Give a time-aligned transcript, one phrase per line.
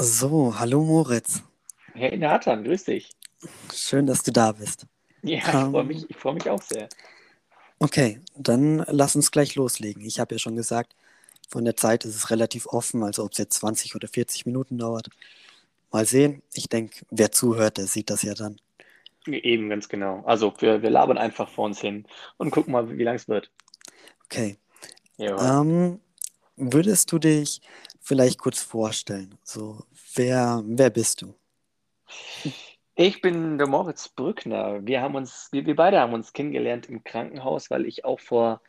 [0.00, 1.42] So, hallo Moritz.
[1.94, 3.16] Hey Nathan, grüß dich.
[3.72, 4.86] Schön, dass du da bist.
[5.22, 6.90] Ja, ich freue Ähm, mich, ich freu mich auch sehr.
[7.78, 10.02] okay, dann lass uns gleich loslegen.
[10.04, 10.94] Ich habe ja schon gesagt,
[11.50, 14.78] von der Zeit ist es relativ offen, also ob es jetzt 20 oder 40 Minuten
[14.78, 15.08] dauert.
[15.92, 16.42] Mal sehen.
[16.54, 18.60] Ich denke, wer zuhört, der sieht das ja dann.
[19.26, 20.22] Eben, ganz genau.
[20.26, 22.06] Also wir, wir labern einfach vor uns hin
[22.36, 23.50] und gucken mal, wie lang es wird.
[24.24, 24.58] Okay.
[25.38, 26.00] Ähm,
[26.56, 27.62] würdest du dich
[28.00, 29.36] vielleicht kurz vorstellen?
[29.44, 29.84] So,
[30.20, 31.34] wer, wer bist du?
[32.94, 34.86] Ich bin der Moritz Brückner.
[34.86, 38.60] Wir haben uns, wir, wir beide haben uns kennengelernt im Krankenhaus, weil ich auch vor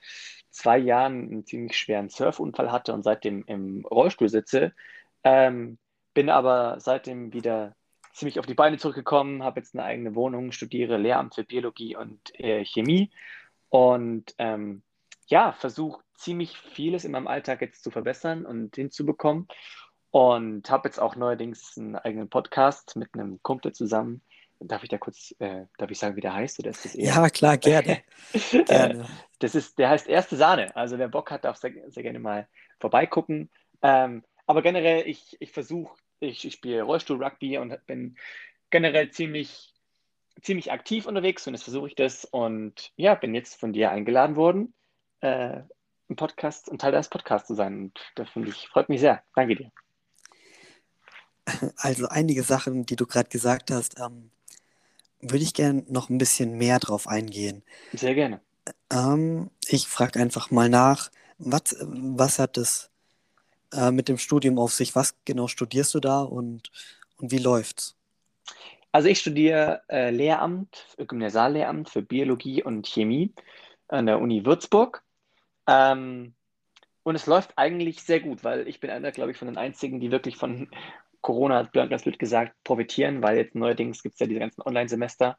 [0.50, 4.74] zwei Jahren einen ziemlich schweren Surfunfall hatte und seitdem im Rollstuhl sitze.
[5.24, 5.78] Ähm,
[6.14, 7.76] bin aber seitdem wieder
[8.14, 12.20] ziemlich auf die Beine zurückgekommen, habe jetzt eine eigene Wohnung, studiere Lehramt für Biologie und
[12.40, 13.12] äh, Chemie
[13.70, 14.84] und ähm,
[15.28, 19.48] ja, versuche ziemlich vieles in meinem Alltag jetzt zu verbessern und hinzubekommen.
[20.12, 24.22] Und habe jetzt auch neuerdings einen eigenen Podcast mit einem Kumpel zusammen.
[24.60, 27.14] Darf ich da kurz, äh, darf ich sagen, wie der heißt, oder ist das eher?
[27.16, 29.08] Ja, klar, gerne, Äh, gerne.
[29.40, 30.76] das ist, der heißt Erste Sahne.
[30.76, 32.48] Also wer Bock hat, darf sehr, sehr gerne mal
[32.80, 33.50] vorbeigucken.
[33.82, 38.18] Ähm, aber generell, ich, ich versuche, ich, ich spiele Rollstuhl-Rugby und bin
[38.70, 39.74] generell ziemlich,
[40.42, 42.26] ziemlich aktiv unterwegs und jetzt versuche ich das.
[42.26, 44.74] Und ja, bin jetzt von dir eingeladen worden,
[45.22, 45.62] äh,
[46.10, 47.76] ein Podcast, ein Teil deines Podcasts zu sein.
[47.78, 49.24] Und da finde ich, freut mich sehr.
[49.34, 49.72] Danke dir.
[51.78, 54.32] Also einige Sachen, die du gerade gesagt hast, ähm,
[55.22, 57.64] würde ich gerne noch ein bisschen mehr drauf eingehen.
[57.94, 58.42] Sehr gerne.
[58.92, 62.90] Ähm, ich frage einfach mal nach, was, was hat es
[63.74, 64.96] äh, mit dem Studium auf sich?
[64.96, 66.72] Was genau studierst du da und,
[67.18, 67.96] und wie läuft's?
[68.92, 73.34] Also ich studiere äh, Lehramt, Gymnasiallehramt für Biologie und Chemie
[73.88, 75.04] an der Uni Würzburg.
[75.68, 76.34] Ähm,
[77.04, 80.00] und es läuft eigentlich sehr gut, weil ich bin einer, glaube ich, von den einzigen,
[80.00, 80.70] die wirklich von
[81.22, 85.38] Corona, ganz blöd gesagt, profitieren, weil jetzt neuerdings gibt es ja diese ganzen Online-Semester.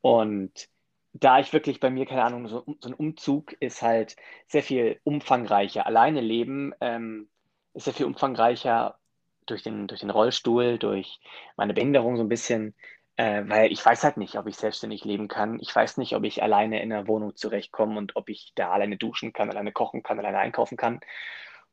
[0.00, 0.68] Und
[1.12, 5.00] da ich wirklich bei mir, keine Ahnung, so, so ein Umzug ist halt sehr viel
[5.04, 5.86] umfangreicher.
[5.86, 7.28] Alleine leben ähm,
[7.74, 8.98] ist sehr viel umfangreicher
[9.46, 11.20] durch den, durch den Rollstuhl, durch
[11.56, 12.74] meine Behinderung so ein bisschen,
[13.16, 15.58] äh, weil ich weiß halt nicht, ob ich selbstständig leben kann.
[15.60, 18.96] Ich weiß nicht, ob ich alleine in einer Wohnung zurechtkomme und ob ich da alleine
[18.96, 21.00] duschen kann, alleine kochen kann, alleine einkaufen kann.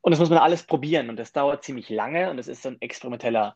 [0.03, 2.67] Und das muss man alles probieren und das dauert ziemlich lange und das ist so
[2.67, 3.55] ein experimenteller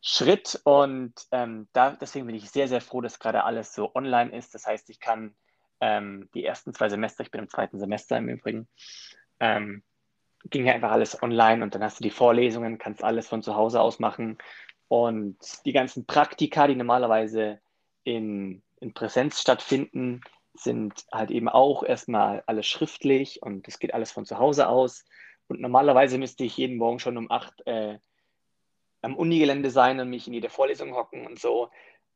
[0.00, 4.36] Schritt und ähm, da, deswegen bin ich sehr, sehr froh, dass gerade alles so online
[4.36, 4.56] ist.
[4.56, 5.36] Das heißt, ich kann
[5.80, 8.66] ähm, die ersten zwei Semester, ich bin im zweiten Semester im Übrigen,
[9.38, 9.84] ähm,
[10.50, 13.54] ging ja einfach alles online und dann hast du die Vorlesungen, kannst alles von zu
[13.54, 14.36] Hause aus machen
[14.88, 17.60] und die ganzen Praktika, die normalerweise
[18.02, 20.22] in, in Präsenz stattfinden,
[20.54, 25.04] sind halt eben auch erstmal alles schriftlich und es geht alles von zu Hause aus.
[25.48, 27.98] Und normalerweise müsste ich jeden Morgen schon um acht äh,
[29.02, 31.70] am Unigelände sein und mich in jede Vorlesung hocken und so.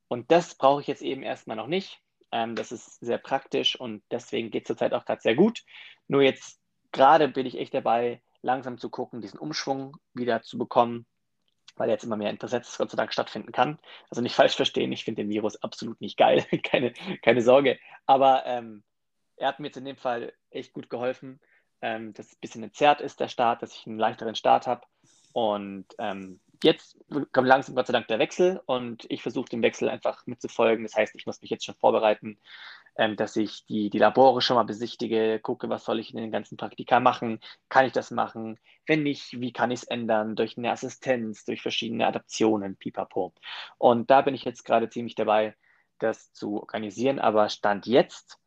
[0.09, 2.00] Und das brauche ich jetzt eben erstmal noch nicht.
[2.31, 5.62] Ähm, das ist sehr praktisch und deswegen geht es zurzeit auch gerade sehr gut.
[6.09, 6.60] Nur jetzt
[6.93, 11.06] gerade bin ich echt dabei, langsam zu gucken, diesen Umschwung wieder zu bekommen,
[11.76, 13.78] weil jetzt immer mehr in Präsenz Gott sei Dank stattfinden kann.
[14.10, 17.78] Also nicht falsch verstehen, ich finde den Virus absolut nicht geil, keine, keine Sorge.
[18.06, 18.82] Aber ähm,
[19.37, 21.41] er hat mir jetzt in dem Fall echt gut geholfen,
[21.82, 24.87] ähm, dass es ein bisschen entzerrt ist, der Start, dass ich einen leichteren Start habe.
[25.32, 26.97] Und ähm, jetzt
[27.32, 30.84] kommt langsam Gott sei Dank der Wechsel und ich versuche dem Wechsel einfach mitzufolgen.
[30.84, 32.38] Das heißt, ich muss mich jetzt schon vorbereiten,
[32.97, 36.31] ähm, dass ich die, die Labore schon mal besichtige, gucke, was soll ich in den
[36.31, 40.59] ganzen Praktika machen, kann ich das machen, wenn nicht, wie kann ich es ändern, durch
[40.59, 43.32] eine Assistenz, durch verschiedene Adaptionen, pipapo.
[43.78, 45.56] Und da bin ich jetzt gerade ziemlich dabei,
[45.99, 48.38] das zu organisieren, aber Stand jetzt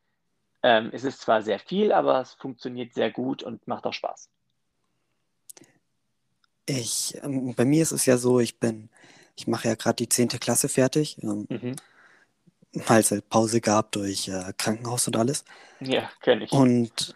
[0.66, 4.30] ähm, ist es zwar sehr viel, aber es funktioniert sehr gut und macht auch Spaß.
[6.66, 8.90] Ich, ähm, bei mir ist es ja so, ich bin,
[9.36, 11.76] ich mache ja gerade die zehnte Klasse fertig, ähm, Mhm.
[12.74, 15.46] weil es halt Pause gab durch äh, Krankenhaus und alles.
[15.82, 16.52] Ja, kenne ich.
[16.52, 17.16] Und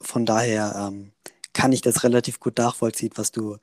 [0.00, 1.12] von daher ähm,
[1.52, 3.58] kann ich das relativ gut nachvollziehen, was du,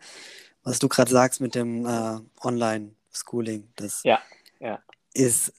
[0.63, 3.67] was du gerade sagst mit dem äh, Online-Schooling.
[3.75, 4.21] Das Ja,
[4.61, 4.79] ja.
[5.13, 5.51] ist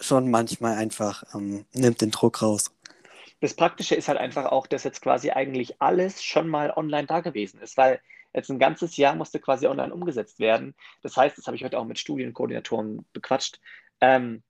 [0.00, 2.72] schon manchmal einfach, ähm, nimmt den Druck raus.
[3.42, 7.18] Das Praktische ist halt einfach auch, dass jetzt quasi eigentlich alles schon mal online da
[7.18, 8.00] gewesen ist, weil
[8.32, 10.76] jetzt ein ganzes Jahr musste quasi online umgesetzt werden.
[11.02, 13.58] Das heißt, das habe ich heute auch mit Studienkoordinatoren bequatscht.
[14.00, 14.44] Ähm,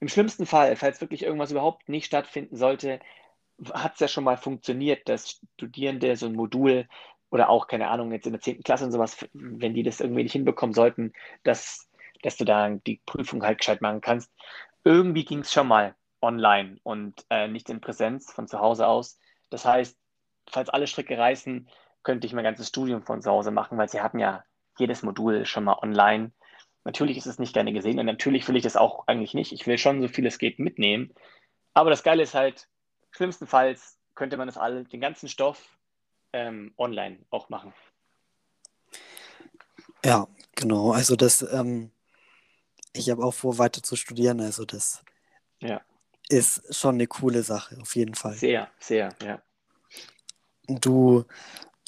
[0.00, 3.00] Im schlimmsten Fall, falls wirklich irgendwas überhaupt nicht stattfinden sollte,
[3.74, 6.88] hat es ja schon mal funktioniert, dass Studierende so ein Modul
[7.30, 8.62] oder auch, keine Ahnung, jetzt in der 10.
[8.62, 11.86] Klasse und sowas, wenn die das irgendwie nicht hinbekommen sollten, dass,
[12.22, 14.32] dass du da die Prüfung halt gescheit machen kannst.
[14.84, 19.18] Irgendwie ging es schon mal online und äh, nicht in Präsenz von zu Hause aus.
[19.50, 19.96] Das heißt,
[20.50, 21.68] falls alle Stricke reißen,
[22.02, 24.44] könnte ich mein ganzes Studium von zu Hause machen, weil sie hatten ja
[24.78, 26.32] jedes Modul schon mal online.
[26.84, 29.52] Natürlich ist es nicht gerne gesehen und natürlich will ich das auch eigentlich nicht.
[29.52, 31.12] Ich will schon so viel es geht mitnehmen.
[31.74, 32.68] Aber das Geile ist halt,
[33.10, 35.76] schlimmstenfalls könnte man das alle, den ganzen Stoff
[36.32, 37.74] ähm, online auch machen.
[40.04, 40.92] Ja, genau.
[40.92, 41.90] Also das, ähm,
[42.92, 44.40] ich habe auch vor, weiter zu studieren.
[44.40, 45.02] Also das
[45.60, 45.80] Ja,
[46.28, 48.40] ist schon eine coole Sache, auf jeden Fall.
[48.40, 49.42] sehr, sehr, ja.
[50.68, 51.24] Du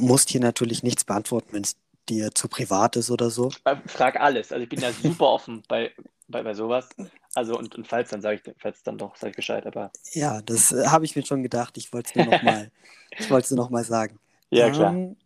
[0.01, 1.77] musst hier natürlich nichts beantworten, wenn es
[2.09, 3.51] dir zu privat ist oder so.
[3.65, 4.53] Äh, Frag alles.
[4.53, 5.93] Also ich bin da super offen bei,
[6.29, 6.89] bei, bei sowas.
[7.35, 9.67] Also und, und falls dann sage ich, falls dann doch, sage ich Bescheid.
[9.67, 11.77] Aber Ja, das äh, habe ich mir schon gedacht.
[11.77, 12.71] Ich wollte es nur noch mal,
[13.19, 14.19] ich wollte es nur noch mal sagen.
[14.51, 14.93] ja, klar.
[14.93, 15.17] Ähm,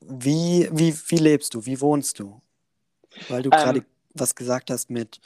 [0.00, 1.64] wie, wie, wie lebst du?
[1.66, 2.40] Wie wohnst du?
[3.28, 5.20] Weil du gerade Ähm, was gesagt hast mit,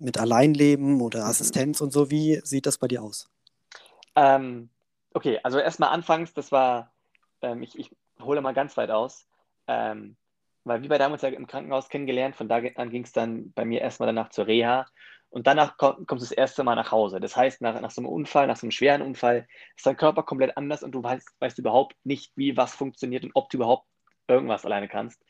[0.00, 1.30] mit Alleinleben oder mhm.
[1.30, 2.10] Assistenz und so.
[2.10, 3.30] Wie sieht das bei dir aus?
[4.16, 4.70] Ähm,
[5.14, 6.92] okay, also erstmal anfangs, das war,
[7.42, 9.26] ähm, ich, ich hole mal ganz weit aus,
[9.66, 10.16] ähm,
[10.64, 13.64] weil wie bei damals ja im Krankenhaus kennengelernt, von da an ging es dann bei
[13.64, 14.86] mir erstmal danach zur Reha
[15.30, 17.20] und danach komm, kommst du das erste Mal nach Hause.
[17.20, 19.46] Das heißt, nach, nach so einem Unfall, nach so einem schweren Unfall,
[19.76, 23.30] ist dein Körper komplett anders und du weißt, weißt überhaupt nicht, wie was funktioniert und
[23.34, 23.86] ob du überhaupt
[24.26, 25.22] irgendwas alleine kannst.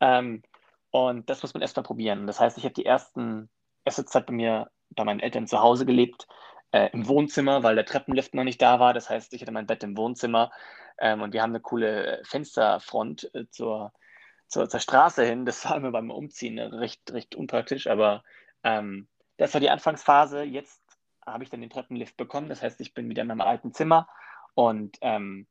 [0.00, 0.42] Ähm,
[0.90, 2.26] und das muss man erstmal probieren.
[2.26, 3.48] Das heißt, ich habe die ersten,
[3.86, 6.26] erste Zeit bei mir, bei meinen Eltern zu Hause gelebt,
[6.72, 8.92] äh, im Wohnzimmer, weil der Treppenlift noch nicht da war.
[8.92, 10.50] Das heißt, ich hatte mein Bett im Wohnzimmer
[10.98, 13.92] ähm, und wir haben eine coole Fensterfront äh, zur,
[14.48, 15.46] zur, zur Straße hin.
[15.46, 18.24] Das war mir beim Umziehen äh, recht, recht unpraktisch, aber
[18.62, 20.42] ähm, das war die Anfangsphase.
[20.42, 20.82] Jetzt
[21.24, 22.48] habe ich dann den Treppenlift bekommen.
[22.48, 24.08] Das heißt, ich bin wieder in meinem alten Zimmer
[24.54, 25.46] und ähm,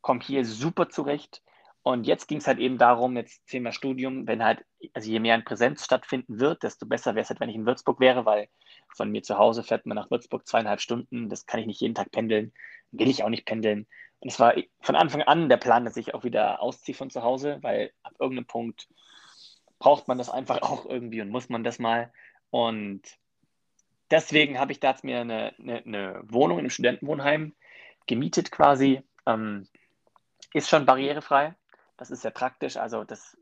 [0.00, 1.42] komme hier super zurecht.
[1.86, 5.36] Und jetzt ging es halt eben darum, jetzt Thema Studium, wenn halt, also je mehr
[5.36, 8.48] in Präsenz stattfinden wird, desto besser wäre es halt, wenn ich in Würzburg wäre, weil
[8.96, 11.28] von mir zu Hause fährt man nach Würzburg zweieinhalb Stunden.
[11.28, 12.52] Das kann ich nicht jeden Tag pendeln.
[12.90, 13.86] Will ich auch nicht pendeln.
[14.18, 17.22] Und es war von Anfang an der Plan, dass ich auch wieder ausziehe von zu
[17.22, 18.88] Hause, weil ab irgendeinem Punkt
[19.78, 22.12] braucht man das einfach auch irgendwie und muss man das mal.
[22.50, 23.02] Und
[24.10, 27.54] deswegen habe ich da jetzt mir eine, eine, eine Wohnung in einem Studentenwohnheim
[28.08, 29.02] gemietet quasi.
[29.24, 29.68] Ähm,
[30.52, 31.54] ist schon barrierefrei.
[31.96, 32.76] Das ist sehr praktisch.
[32.76, 33.36] Also das,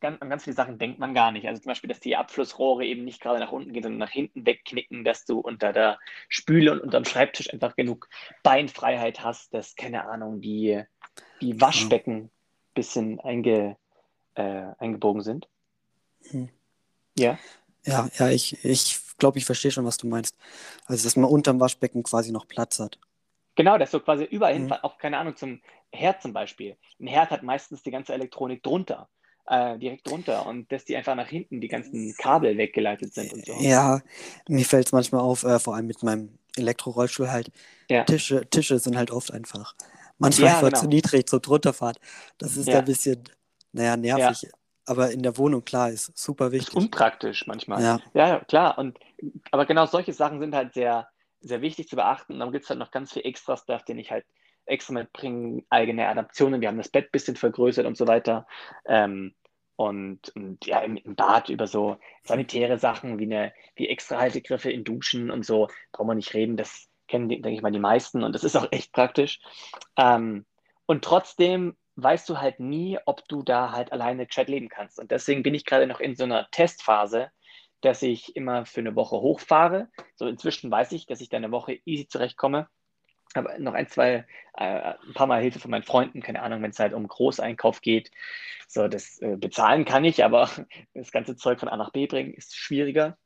[0.00, 1.46] ganz, an ganz viele Sachen denkt man gar nicht.
[1.46, 4.44] Also zum Beispiel, dass die Abflussrohre eben nicht gerade nach unten gehen, sondern nach hinten
[4.46, 5.98] wegknicken, dass du unter der
[6.28, 8.08] Spüle und unterm Schreibtisch einfach genug
[8.42, 10.82] Beinfreiheit hast, dass, keine Ahnung, die,
[11.40, 12.30] die Waschbecken ein
[12.74, 13.76] bisschen einge,
[14.34, 15.48] äh, eingebogen sind.
[16.30, 16.48] Hm.
[17.18, 17.38] Ja.
[17.86, 20.36] Ja, ja, ich, ich glaube, ich verstehe schon, was du meinst.
[20.86, 22.98] Also, dass man unterm Waschbecken quasi noch Platz hat.
[23.56, 24.68] Genau, dass du quasi überall Mhm.
[24.68, 25.60] hin, auch keine Ahnung, zum
[25.94, 26.76] Herd zum Beispiel.
[27.00, 29.08] Ein Herd hat meistens die ganze Elektronik drunter,
[29.46, 33.44] äh, direkt drunter und dass die einfach nach hinten die ganzen Kabel weggeleitet sind und
[33.46, 33.52] so.
[33.60, 34.00] Ja,
[34.48, 37.50] mir fällt es manchmal auf, äh, vor allem mit meinem Elektrorollstuhl halt.
[37.90, 38.04] Ja.
[38.04, 39.74] Tische, Tische sind halt oft einfach
[40.18, 40.80] manchmal Ja, einfach genau.
[40.80, 41.96] zu niedrig zum drunterfahren.
[42.38, 42.78] Das ist Ja.
[42.78, 43.24] ein bisschen,
[43.72, 44.48] naja, nervig.
[44.86, 46.74] Aber in der Wohnung, klar, ist super Ist wichtig.
[46.76, 47.82] unpraktisch manchmal.
[47.82, 48.78] Ja, Ja, ja, klar.
[48.78, 48.98] Und,
[49.50, 51.08] aber genau solche Sachen sind halt sehr,
[51.40, 52.34] sehr wichtig zu beachten.
[52.34, 54.26] Und dann gibt es halt noch ganz viel Extra-Stuff, den ich halt
[54.66, 56.60] extra mitbringe, eigene Adaptionen.
[56.60, 58.46] Wir haben das Bett ein bisschen vergrößert und so weiter.
[58.86, 59.34] Ähm,
[59.76, 64.70] und, und ja, im, im Bad über so sanitäre Sachen wie, eine, wie extra Haltegriffe
[64.70, 66.56] in Duschen und so, brauchen wir nicht reden.
[66.56, 69.40] Das kennen, denke ich mal, die meisten und das ist auch echt praktisch.
[69.96, 70.46] Ähm,
[70.86, 74.98] und trotzdem weißt du halt nie, ob du da halt alleine gescheit leben kannst.
[74.98, 77.30] Und deswegen bin ich gerade noch in so einer Testphase,
[77.80, 79.88] dass ich immer für eine Woche hochfahre.
[80.16, 82.68] So inzwischen weiß ich, dass ich da eine Woche easy zurechtkomme.
[83.34, 84.26] Aber noch ein, zwei,
[84.56, 87.80] äh, ein paar Mal Hilfe von meinen Freunden, keine Ahnung, wenn es halt um Großeinkauf
[87.80, 88.10] geht.
[88.68, 90.48] So, das äh, bezahlen kann ich, aber
[90.94, 93.18] das ganze Zeug von A nach B bringen ist schwieriger.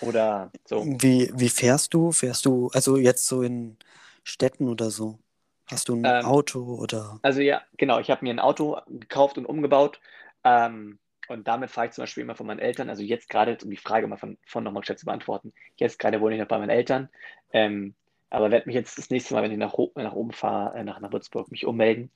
[0.00, 0.92] Oder so.
[1.00, 2.12] Wie, wie fährst du?
[2.12, 3.76] Fährst du, also jetzt so in
[4.24, 5.18] Städten oder so?
[5.66, 7.20] Hast du ein Ähm, Auto oder?
[7.22, 10.00] Also ja, genau, ich habe mir ein Auto gekauft und umgebaut.
[10.44, 12.90] Ähm, und damit fahre ich zum Beispiel immer von meinen Eltern.
[12.90, 16.20] Also jetzt gerade, um die Frage mal von, von nochmal schnell zu beantworten, jetzt gerade
[16.20, 17.10] wohne ich noch bei meinen Eltern.
[17.52, 17.94] Ähm,
[18.30, 21.00] aber werde mich jetzt das nächste Mal, wenn ich nach, nach oben fahre, äh, nach,
[21.00, 22.10] nach Würzburg, mich ummelden.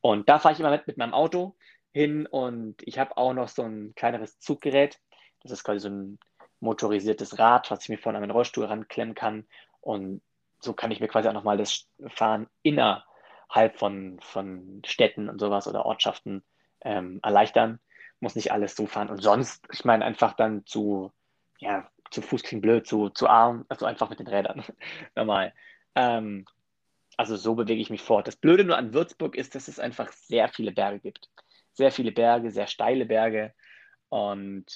[0.00, 1.54] Und da fahre ich immer mit, mit meinem Auto
[1.92, 4.98] hin und ich habe auch noch so ein kleineres Zuggerät.
[5.42, 6.18] Das ist quasi so ein
[6.60, 9.46] motorisiertes Rad, was ich mir vorne an meinen Rollstuhl ranklemmen kann.
[9.80, 10.22] Und
[10.60, 15.68] so kann ich mir quasi auch nochmal das Fahren innerhalb von, von Städten und sowas
[15.68, 16.42] oder Ortschaften
[16.80, 17.78] ähm, erleichtern.
[18.20, 19.10] Muss nicht alles so fahren.
[19.10, 21.12] Und sonst, ich meine, einfach dann zu,
[21.58, 24.64] ja, zu Fuß klingt blöd, zu, zu Arm, also einfach mit den Rädern.
[25.16, 25.52] Normal.
[25.94, 26.44] Ähm,
[27.16, 28.26] also so bewege ich mich fort.
[28.28, 31.28] Das Blöde nur an Würzburg ist, dass es einfach sehr viele Berge gibt.
[31.72, 33.52] Sehr viele Berge, sehr steile Berge.
[34.08, 34.66] Und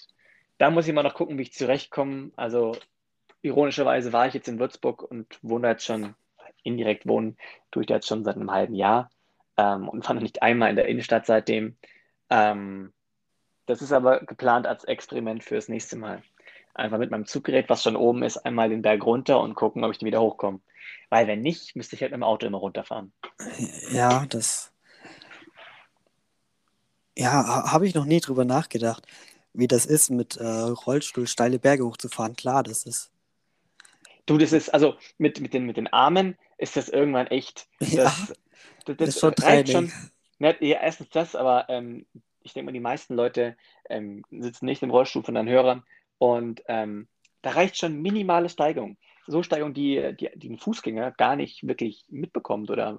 [0.59, 2.33] da muss ich mal noch gucken, wie ich zurechtkomme.
[2.37, 2.77] Also
[3.43, 6.15] ironischerweise war ich jetzt in Würzburg und wohne jetzt schon,
[6.65, 7.37] indirekt wohnen,
[7.71, 9.11] tue ich da jetzt schon seit einem halben Jahr
[9.57, 11.77] ähm, und war noch nicht einmal in der Innenstadt seitdem.
[12.31, 12.93] Ähm,
[13.67, 16.23] Das ist aber geplant als Experiment fürs nächste Mal.
[16.75, 19.93] Einfach mit meinem Zuggerät, was schon oben ist, einmal den Berg runter und gucken, ob
[19.93, 20.61] ich den wieder hochkomme.
[21.11, 23.13] Weil wenn nicht, müsste ich halt mit dem Auto immer runterfahren.
[23.91, 24.73] Ja, das.
[27.17, 29.07] Ja, habe ich noch nie drüber nachgedacht,
[29.53, 32.35] wie das ist, mit äh, Rollstuhl steile Berge hochzufahren.
[32.37, 33.11] Klar, das ist.
[34.25, 37.67] Du, das ist, also mit, mit, den, mit den Armen ist das irgendwann echt.
[37.81, 38.33] Das, Ja, das,
[38.87, 39.93] das, das ist schon reicht schon.
[40.39, 42.07] Nicht, ja, erstens das, aber ähm,
[42.43, 43.57] ich denke mal, die meisten Leute
[43.89, 45.85] ähm, sitzen nicht im Rollstuhl von deinen Hörern
[46.19, 47.09] und ähm,
[47.43, 48.97] da reicht schon minimale Steigung.
[49.27, 52.99] So Steigung, die, die, die ein Fußgänger gar nicht wirklich mitbekommt oder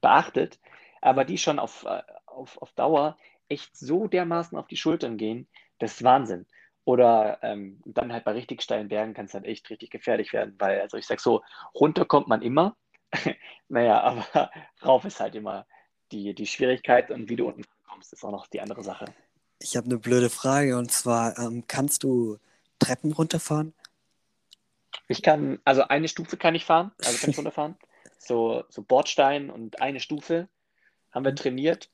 [0.00, 0.58] beachtet,
[1.00, 3.16] aber die schon auf, äh, auf, auf Dauer
[3.48, 6.46] echt so dermaßen auf die Schultern gehen, das ist Wahnsinn.
[6.84, 10.56] Oder ähm, dann halt bei richtig steilen Bergen kann es dann echt richtig gefährlich werden,
[10.58, 11.42] weil, also ich sag so,
[11.74, 12.76] runter kommt man immer,
[13.68, 14.50] naja, aber
[14.84, 15.66] rauf ist halt immer
[16.10, 19.06] die, die Schwierigkeit und wie du unten kommst, ist auch noch die andere Sache.
[19.62, 22.38] Ich habe eine blöde Frage und zwar, ähm, kannst du
[22.78, 23.72] Treppen runterfahren?
[25.08, 27.76] Ich kann, also eine Stufe kann ich fahren, also kann ich runterfahren.
[28.18, 30.48] So, so Bordstein und eine Stufe
[31.12, 31.90] haben wir trainiert.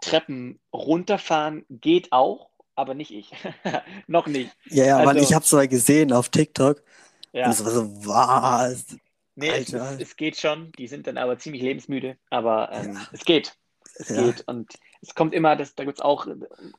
[0.00, 3.30] Treppen runterfahren geht auch, aber nicht ich.
[4.06, 4.50] Noch nicht.
[4.66, 6.82] Ja, ja, Mann, Also- ich habe es mal gesehen auf TikTok
[7.32, 7.46] Ja.
[7.46, 8.86] und es war so, was?
[9.34, 10.72] Nee, es, es geht schon.
[10.72, 13.08] Die sind dann aber ziemlich lebensmüde, aber ähm, Ja.
[13.12, 13.56] es geht.
[13.94, 14.22] Es Ja.
[14.24, 14.42] geht.
[14.46, 16.26] Und es kommt immer, das, da gibt es auch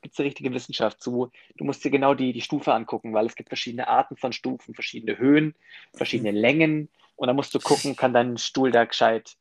[0.01, 1.29] gibt's eine richtige Wissenschaft zu.
[1.57, 4.73] Du musst dir genau die, die Stufe angucken, weil es gibt verschiedene Arten von Stufen,
[4.73, 5.55] verschiedene Höhen,
[5.93, 6.89] verschiedene Längen.
[7.15, 9.35] Und da musst du gucken, kann dein Stuhl da gescheit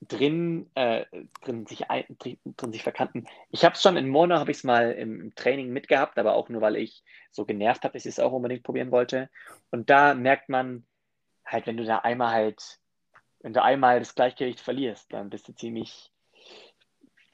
[0.00, 1.04] drin, äh,
[1.42, 3.26] drin, sich ein, drin, drin sich verkanten.
[3.50, 6.34] Ich habe es schon in Mono, habe ich es mal im, im Training mitgehabt, aber
[6.34, 9.28] auch nur, weil ich so genervt habe, dass ich es auch unbedingt probieren wollte.
[9.70, 10.86] Und da merkt man
[11.44, 12.78] halt, wenn du da einmal halt,
[13.40, 16.12] wenn du einmal das Gleichgewicht verlierst, dann bist du ziemlich,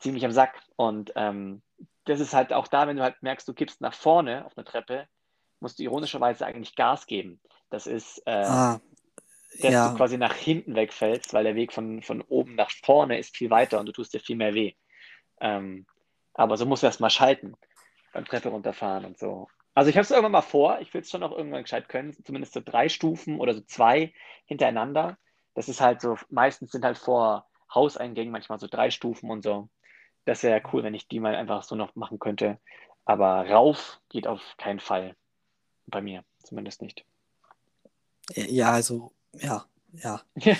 [0.05, 0.63] ziemlich am Sack.
[0.77, 1.63] Und ähm,
[2.05, 4.65] das ist halt auch da, wenn du halt merkst, du kippst nach vorne auf einer
[4.65, 5.09] Treppe,
[5.61, 7.41] musst du ironischerweise eigentlich Gas geben.
[7.71, 8.81] Das ist, äh, Ah,
[9.61, 9.89] dass ja.
[9.89, 13.51] du quasi nach hinten wegfällst, weil der Weg von, von oben nach vorne ist viel
[13.51, 14.75] weiter und du tust dir viel mehr weh.
[15.41, 15.87] Ähm,
[16.35, 17.55] aber so musst du erst mal schalten
[18.13, 19.49] beim Treppe runterfahren und so.
[19.75, 22.17] Also ich habe es irgendwann mal vor, ich will es schon auch irgendwann gescheit können,
[22.25, 24.13] zumindest so drei Stufen oder so zwei
[24.45, 25.17] hintereinander.
[25.55, 29.69] Das ist halt so, meistens sind halt vor Hauseingängen manchmal so drei Stufen und so.
[30.25, 32.59] Das wäre cool, wenn ich die mal einfach so noch machen könnte.
[33.05, 35.15] Aber rauf geht auf keinen Fall.
[35.87, 37.05] Bei mir zumindest nicht.
[38.35, 40.23] Ja, also, ja, ja.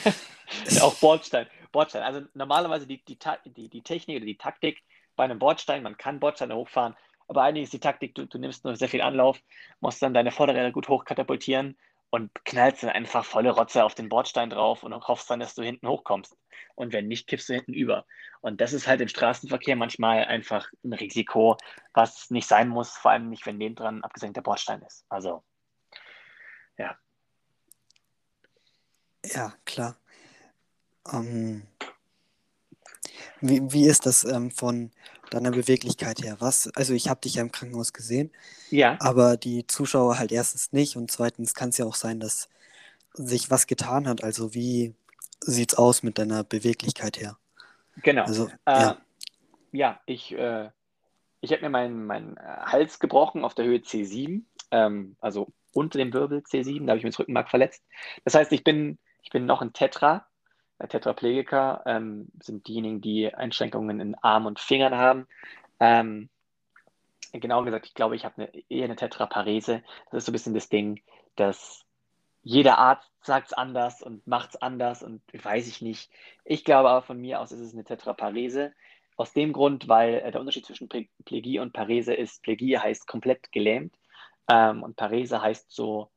[0.69, 1.47] Ja, auch Bordstein.
[1.73, 2.03] Bordstein.
[2.03, 4.83] Also normalerweise die, die, die, die Technik oder die Taktik
[5.17, 6.95] bei einem Bordstein, man kann Bordsteine hochfahren,
[7.29, 9.41] aber eigentlich ist die Taktik, du, du nimmst nur sehr viel Anlauf,
[9.81, 11.77] musst dann deine Vorderräder gut hochkatapultieren
[12.11, 15.63] und knallst dann einfach volle Rotze auf den Bordstein drauf und hoffst dann, dass du
[15.63, 16.37] hinten hochkommst.
[16.77, 18.07] Und wenn nicht, kippst du hinten über.
[18.41, 21.57] Und das ist halt im Straßenverkehr manchmal einfach ein Risiko,
[21.93, 25.05] was nicht sein muss, vor allem nicht, wenn nebendran abgesenkter Bordstein ist.
[25.09, 25.43] Also,
[26.77, 26.99] ja.
[29.25, 29.97] Ja, klar.
[31.13, 31.67] Ähm,
[33.41, 34.91] wie, wie ist das ähm, von
[35.35, 36.37] deiner Beweglichkeit her?
[36.41, 38.33] Was, also ich habe dich ja im Krankenhaus gesehen,
[38.71, 42.49] Ja, aber die Zuschauer halt erstens nicht und zweitens kann es ja auch sein, dass
[43.15, 44.25] sich was getan hat.
[44.25, 44.95] Also wie
[45.41, 47.39] sieht's aus mit deiner Beweglichkeit her?
[47.97, 48.25] genau.
[48.27, 48.99] Also, Äh, ja,
[49.73, 50.71] ja, ich, äh,
[51.41, 56.13] ich habe mir meinen äh, Hals gebrochen auf der Höhe C7, ähm, also unter dem
[56.13, 57.85] Wirbel C7, da habe ich mir das Rückenmark verletzt.
[58.25, 60.27] Das heißt, ich bin, ich bin noch ein Tetra.
[60.89, 65.27] Tetraplegiker ähm, sind diejenigen, die Einschränkungen in Armen und Fingern haben.
[65.81, 66.29] Ähm,
[67.33, 69.83] genau gesagt, ich glaube, ich habe eine, eher eine Tetraparese.
[70.11, 71.03] Das ist so ein bisschen das Ding,
[71.37, 71.85] dass
[72.43, 76.11] jeder Arzt sagt es anders und macht es anders und weiß ich nicht.
[76.45, 78.73] Ich glaube aber von mir aus ist es eine Tetraparese.
[79.17, 83.07] Aus dem Grund, weil äh, der Unterschied zwischen Ple- Plegie und Parese ist, Plegie heißt
[83.07, 83.95] komplett gelähmt
[84.49, 86.11] ähm, und Parese heißt so,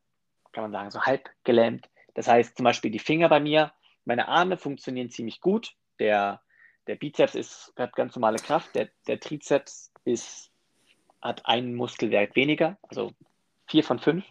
[0.52, 1.90] kann man sagen, so halb gelähmt.
[2.16, 3.72] Das heißt zum Beispiel die Finger bei mir,
[4.08, 5.74] meine Arme funktionieren ziemlich gut.
[6.00, 6.42] Der,
[6.88, 10.52] der Bizeps ist, hat ganz normale Kraft, der, der Trizeps ist,
[11.22, 13.12] hat einen Muskelwert weniger, also
[13.68, 14.26] vier von fünf.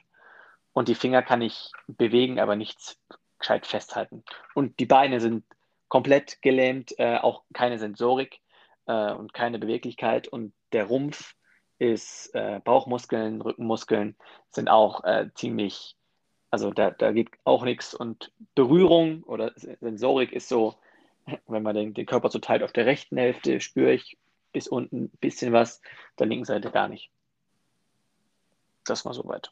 [0.73, 2.99] Und die Finger kann ich bewegen, aber nichts
[3.39, 4.25] gescheit festhalten.
[4.55, 5.45] Und die Beine sind
[5.89, 8.41] komplett gelähmt, äh, auch keine Sensorik
[8.87, 10.27] äh, und keine Beweglichkeit.
[10.29, 11.35] Und der Rumpf
[11.79, 14.17] ist äh, Bauchmuskeln, Rückenmuskeln
[14.51, 15.97] sind auch äh, ziemlich,
[16.51, 17.95] also da, da geht auch nichts.
[17.95, 20.77] Und Berührung oder Sensorik ist so,
[21.47, 24.17] wenn man den, den Körper so teilt, auf der rechten Hälfte spüre ich
[24.53, 27.11] bis unten ein bisschen was, auf der linken Seite gar nicht.
[28.85, 29.51] Das mal soweit.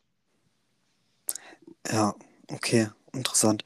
[1.90, 2.14] ja,
[2.50, 3.64] okay, interessant.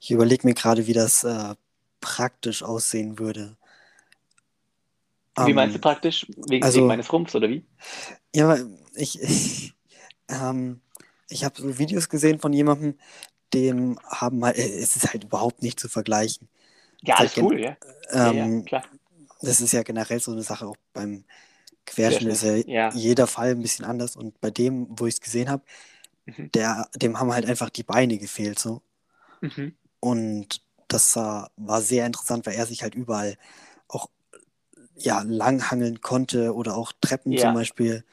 [0.00, 1.54] Ich überlege mir gerade, wie das äh,
[2.00, 3.56] praktisch aussehen würde.
[5.38, 6.26] Wie meinst du praktisch?
[6.48, 7.64] Wegen, also, wegen meines Rumpfs oder wie?
[8.34, 8.56] Ja,
[8.94, 9.74] ich, ich,
[10.28, 10.80] ähm,
[11.28, 12.98] ich habe so Videos gesehen von jemandem,
[13.52, 16.48] dem haben halt, es ist halt überhaupt nicht zu vergleichen.
[17.02, 17.76] Ja, alles cool, ja.
[18.10, 18.84] Ähm, ja, ja, klar.
[19.42, 21.24] Das ist ja generell so eine Sache, auch beim
[21.86, 22.90] Querschnitt ist ja, ja.
[22.94, 24.16] jeder Fall ein bisschen anders.
[24.16, 25.62] Und bei dem, wo ich es gesehen habe,
[26.26, 26.50] Mhm.
[26.52, 28.80] der, dem haben halt einfach die Beine gefehlt so.
[29.42, 29.74] Mhm.
[30.00, 33.36] Und das war, war sehr interessant, weil er sich halt überall
[33.88, 34.08] auch
[34.96, 37.42] ja, langhangeln konnte oder auch Treppen Ja.
[37.42, 38.04] zum Beispiel.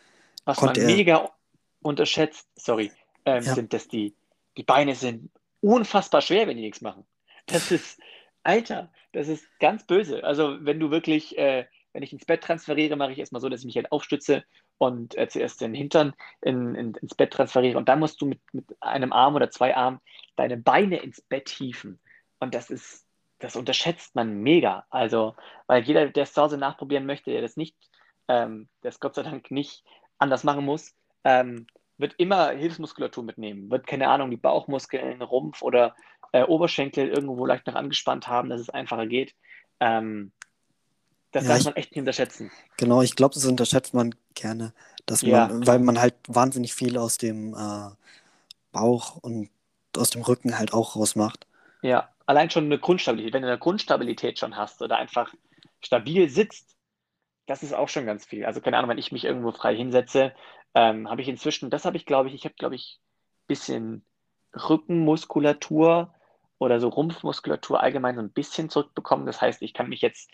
[0.45, 1.29] Was man er- mega
[1.81, 2.91] unterschätzt, sorry,
[3.25, 3.55] ähm, Ja.
[3.55, 4.15] sind, dass die,
[4.57, 5.29] die Beine sind
[5.61, 7.05] unfassbar schwer, wenn die nichts machen.
[7.45, 7.99] Das ist,
[8.43, 10.23] Alter, das ist ganz böse.
[10.23, 13.61] Also wenn du wirklich, äh, wenn ich ins Bett transferiere, mache ich erstmal so, dass
[13.61, 14.43] ich mich halt aufstütze
[14.77, 18.41] und äh, zuerst den Hintern in, in, ins Bett transferiere und dann musst du mit,
[18.53, 19.99] mit einem Arm oder zwei Armen
[20.35, 21.99] deine Beine ins Bett hieven.
[22.39, 23.05] Und das ist,
[23.39, 24.85] das unterschätzt man mega.
[24.89, 25.35] Also,
[25.67, 27.75] weil jeder, der es zu Hause nachprobieren möchte, der das nicht,
[28.27, 29.83] ähm, der es Gott sei Dank nicht
[30.17, 31.67] anders machen muss, ähm,
[32.01, 33.69] wird immer Hilfsmuskulatur mitnehmen.
[33.71, 35.95] Wird, keine Ahnung, die Bauchmuskeln, Rumpf oder
[36.33, 39.35] äh, Oberschenkel irgendwo leicht noch angespannt haben, dass es einfacher geht.
[39.79, 40.31] Ähm,
[41.31, 42.51] das Ja, darf man echt nicht unterschätzen.
[42.77, 44.73] Genau, ich glaube, das unterschätzt man gerne,
[45.05, 45.47] dass Ja.
[45.47, 47.89] man, weil man halt wahnsinnig viel aus dem äh,
[48.71, 49.49] Bauch und
[49.97, 51.47] aus dem Rücken halt auch rausmacht.
[51.81, 53.33] Ja, allein schon eine Grundstabilität.
[53.33, 55.33] Wenn du eine Grundstabilität schon hast oder einfach
[55.83, 56.75] stabil sitzt,
[57.47, 58.45] das ist auch schon ganz viel.
[58.45, 60.33] Also keine Ahnung, wenn ich mich irgendwo frei hinsetze,
[60.75, 62.99] ähm, habe ich inzwischen, das habe ich, glaube ich, ich habe, glaube ich,
[63.43, 64.05] ein bisschen
[64.55, 66.13] Rückenmuskulatur
[66.57, 69.25] oder so Rumpfmuskulatur allgemein so ein bisschen zurückbekommen.
[69.25, 70.29] Das heißt, ich kann mich jetzt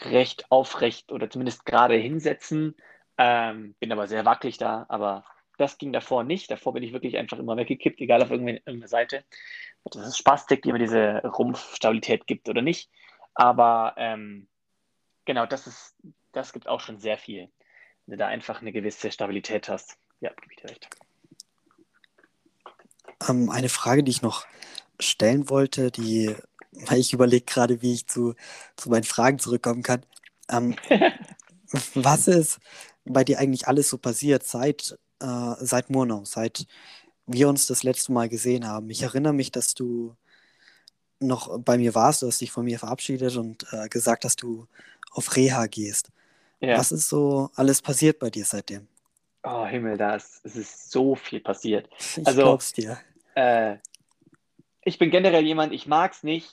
[0.00, 2.74] recht aufrecht oder zumindest gerade hinsetzen,
[3.18, 5.24] ähm, bin aber sehr wackelig da, aber
[5.58, 6.50] das ging davor nicht.
[6.50, 9.24] Davor bin ich wirklich einfach immer weggekippt, egal auf irgendeine, Seite.
[9.84, 12.90] Das ist Spastik, die mir diese Rumpfstabilität gibt oder nicht.
[13.34, 14.48] Aber ähm,
[15.24, 15.94] genau, das ist,
[16.32, 17.50] das gibt auch schon sehr viel.
[18.12, 19.96] Du da einfach eine gewisse Stabilität hast.
[20.20, 20.86] Ja, gebe ich dir recht.
[23.26, 24.44] Ähm, eine Frage, die ich noch
[25.00, 26.36] stellen wollte, die,
[26.72, 28.34] weil ich überlege gerade, wie ich zu,
[28.76, 30.04] zu meinen Fragen zurückkommen kann.
[30.50, 30.76] Ähm,
[31.94, 32.58] was ist
[33.06, 36.66] bei dir eigentlich alles so passiert seit, äh, seit Murnau, seit
[37.24, 38.90] wir uns das letzte Mal gesehen haben?
[38.90, 40.14] Ich erinnere mich, dass du
[41.18, 44.66] noch bei mir warst, du hast dich von mir verabschiedet und äh, gesagt, dass du
[45.12, 46.10] auf Reha gehst.
[46.62, 46.78] Ja.
[46.78, 48.86] Was ist so alles passiert bei dir seitdem?
[49.42, 51.88] Oh, Himmel, da ist, es ist so viel passiert.
[51.98, 52.98] Ich Also- glaub's dir.
[53.34, 53.78] Äh,
[54.84, 56.50] ich bin generell jemand, ich mag es nicht,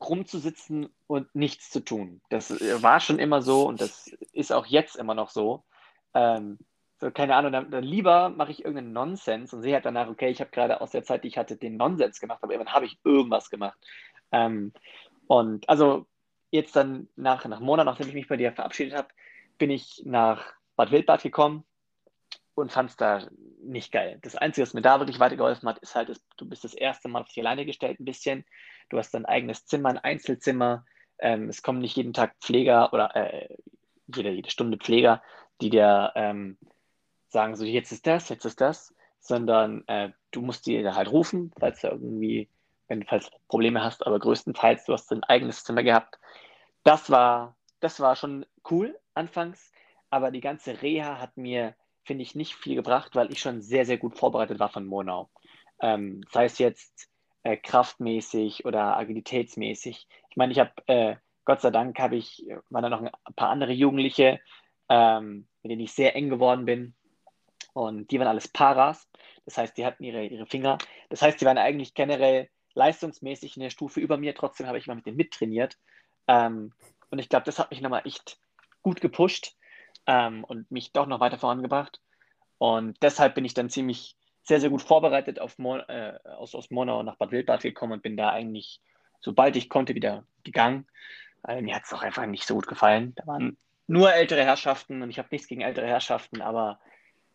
[0.00, 2.20] rumzusitzen und nichts zu tun.
[2.28, 5.64] Das äh, war schon immer so und das ist auch jetzt immer noch so.
[6.14, 6.58] Ähm,
[7.00, 10.28] so keine Ahnung, dann, dann lieber mache ich irgendeinen Nonsens und sehe halt danach, okay,
[10.28, 12.86] ich habe gerade aus der Zeit, die ich hatte, den Nonsens gemacht, aber irgendwann habe
[12.86, 13.78] ich irgendwas gemacht.
[14.30, 14.72] Ähm,
[15.26, 16.06] und also
[16.50, 19.08] jetzt dann nach, nach einem Monat, nachdem ich mich bei dir verabschiedet habe,
[19.58, 20.44] bin ich nach
[20.76, 21.64] Bad Wildbad gekommen
[22.54, 23.28] und fand es da
[23.62, 24.18] nicht geil.
[24.22, 27.08] Das Einzige, was mir da wirklich weitergeholfen hat, ist halt, dass du bist das erste
[27.08, 28.44] Mal auf dich alleine gestellt ein bisschen.
[28.88, 30.84] Du hast dein eigenes Zimmer, ein Einzelzimmer.
[31.18, 33.48] Ähm, es kommen nicht jeden Tag Pfleger oder äh,
[34.14, 35.22] jede, jede Stunde Pfleger,
[35.60, 36.58] die dir ähm,
[37.28, 41.52] sagen, so jetzt ist das, jetzt ist das, sondern äh, du musst die halt rufen,
[41.58, 42.48] falls du irgendwie,
[42.86, 46.18] wenn falls Probleme hast, aber größtenteils, du hast dein eigenes Zimmer gehabt.
[46.84, 49.72] Das war, das war schon cool anfangs,
[50.10, 51.74] aber die ganze Reha hat mir
[52.08, 55.30] finde ich, nicht viel gebracht, weil ich schon sehr, sehr gut vorbereitet war von Monau.
[55.80, 57.08] Ähm, sei es jetzt
[57.42, 60.08] äh, kraftmäßig oder agilitätsmäßig.
[60.30, 63.50] Ich meine, ich habe, äh, Gott sei Dank, habe ich, waren da noch ein paar
[63.50, 64.40] andere Jugendliche,
[64.88, 66.94] ähm, mit denen ich sehr eng geworden bin.
[67.74, 69.06] Und die waren alles Paras.
[69.44, 70.78] Das heißt, die hatten ihre, ihre Finger.
[71.10, 74.34] Das heißt, die waren eigentlich generell leistungsmäßig eine Stufe über mir.
[74.34, 75.76] Trotzdem habe ich immer mit denen mittrainiert.
[76.26, 76.72] Ähm,
[77.10, 78.38] und ich glaube, das hat mich nochmal echt
[78.82, 79.56] gut gepusht
[80.06, 82.00] ähm, und mich doch noch weiter vorangebracht.
[82.58, 86.70] Und deshalb bin ich dann ziemlich sehr, sehr gut vorbereitet auf Mo äh, aus, aus
[86.70, 88.80] Monau nach Bad Wildbad gekommen und bin da eigentlich,
[89.20, 90.86] sobald ich konnte, wieder gegangen.
[91.46, 93.14] Äh, mir hat es auch einfach nicht so gut gefallen.
[93.16, 96.80] Da waren nur ältere Herrschaften und ich habe nichts gegen ältere Herrschaften, aber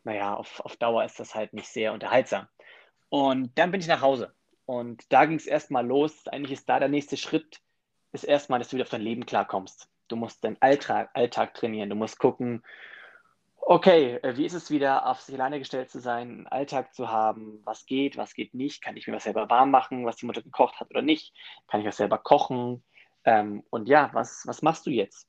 [0.04, 2.48] naja, auf, auf Dauer ist das halt nicht sehr unterhaltsam.
[3.10, 4.34] Und dann bin ich nach Hause.
[4.66, 6.28] Und da ging es erstmal los.
[6.28, 7.60] Eigentlich ist da der nächste Schritt,
[8.14, 9.90] ist erstmal, dass du wieder auf dein Leben klarkommst.
[10.08, 11.90] Du musst deinen Alltag, Alltag trainieren.
[11.90, 12.64] Du musst gucken,
[13.66, 17.10] okay, äh, wie ist es wieder, auf sich alleine gestellt zu sein, einen Alltag zu
[17.10, 17.62] haben?
[17.64, 18.82] Was geht, was geht nicht?
[18.82, 21.34] Kann ich mir was selber warm machen, was die Mutter gekocht hat oder nicht?
[21.68, 22.84] Kann ich was selber kochen?
[23.26, 25.28] Ähm, und ja, was, was machst du jetzt?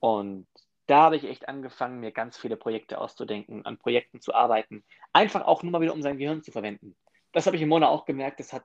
[0.00, 0.46] Und
[0.86, 4.82] da habe ich echt angefangen, mir ganz viele Projekte auszudenken, an Projekten zu arbeiten.
[5.12, 6.96] Einfach auch nur mal wieder, um sein Gehirn zu verwenden.
[7.32, 8.40] Das habe ich im Mona auch gemerkt.
[8.40, 8.64] Das hat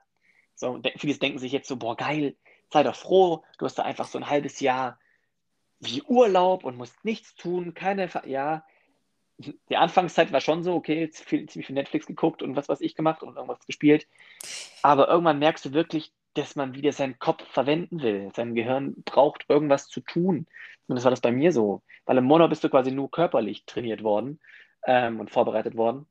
[0.55, 2.35] so, vieles denken sich jetzt so, boah, geil,
[2.75, 4.99] sei doch froh, du hast da einfach so ein halbes Jahr
[5.79, 8.65] wie Urlaub und musst nichts tun, keine, ja,
[9.37, 12.95] die Anfangszeit war schon so, okay, viel, ziemlich viel Netflix geguckt und was weiß ich
[12.95, 14.07] gemacht und irgendwas gespielt.
[14.81, 18.29] Aber irgendwann merkst du wirklich, dass man wieder seinen Kopf verwenden will.
[18.35, 20.45] Sein Gehirn braucht irgendwas zu tun.
[20.87, 21.81] Und das war das bei mir so.
[22.05, 24.39] Weil im Mono bist du quasi nur körperlich trainiert worden
[24.85, 26.07] ähm, und vorbereitet worden.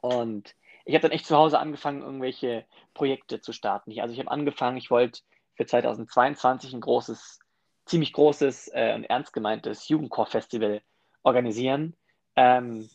[0.00, 3.98] Und ich habe dann echt zu Hause angefangen, irgendwelche Projekte zu starten.
[4.00, 5.20] Also ich habe angefangen, ich wollte
[5.56, 7.40] für 2022 ein großes,
[7.86, 10.82] ziemlich großes äh, und ernst gemeintes Jugendchor-Festival
[11.22, 11.94] organisieren.
[12.36, 12.88] Ähm,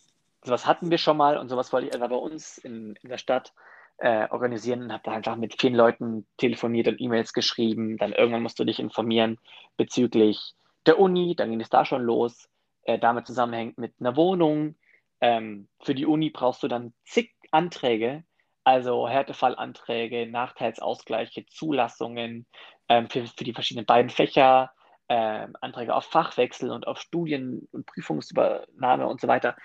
[0.44, 3.18] sowas hatten wir schon mal und sowas wollte ich etwa bei uns in, in der
[3.18, 3.54] Stadt
[3.98, 7.98] äh, organisieren und habe da einfach mit vielen Leuten telefoniert und E-Mails geschrieben.
[7.98, 9.38] Dann irgendwann musst du dich informieren
[9.78, 10.54] bezüglich
[10.86, 12.50] der Uni, dann ging es da schon los.
[12.84, 14.76] Äh, damit zusammenhängt mit einer Wohnung.
[15.22, 18.24] Ähm, für die Uni brauchst du dann zig Anträge,
[18.70, 22.46] also Härtefallanträge, Nachteilsausgleiche, Zulassungen
[22.88, 24.72] ähm, für, für die verschiedenen beiden Fächer,
[25.10, 29.56] ähm, Anträge auf Fachwechsel und auf Studien- und Prüfungsübernahme und so weiter.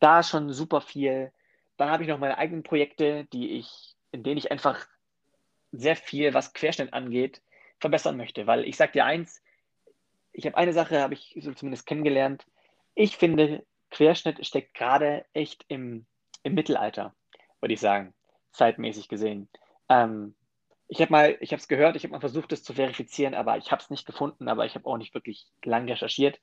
[0.00, 1.32] Da schon super viel.
[1.76, 4.86] Dann habe ich noch meine eigenen Projekte, die ich, in denen ich einfach
[5.70, 7.42] sehr viel, was Querschnitt angeht,
[7.78, 8.48] verbessern möchte.
[8.48, 9.40] Weil ich sage dir eins,
[10.32, 12.44] ich habe eine Sache, habe ich so zumindest kennengelernt.
[12.96, 16.06] Ich finde, Querschnitt steckt gerade echt im,
[16.42, 17.14] im Mittelalter,
[17.60, 18.12] würde ich sagen,
[18.52, 19.48] zeitmäßig gesehen.
[19.88, 20.34] Ähm,
[20.88, 23.56] ich habe mal, ich habe es gehört, ich habe mal versucht, es zu verifizieren, aber
[23.56, 26.38] ich habe es nicht gefunden, aber ich habe auch nicht wirklich lang recherchiert.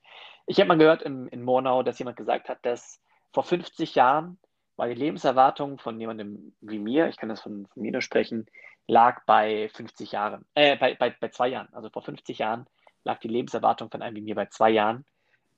[0.46, 3.00] Ich habe mal gehört in, in Murnau, dass jemand gesagt hat, dass
[3.32, 4.38] vor 50 Jahren
[4.76, 8.46] war die Lebenserwartung von jemandem wie mir, ich kann das von, von mir nur sprechen,
[8.86, 11.68] lag bei 50 Jahren, äh, bei, bei, bei zwei Jahren.
[11.72, 12.66] Also vor 50 Jahren
[13.04, 15.04] lag die Lebenserwartung von einem wie mir bei zwei Jahren.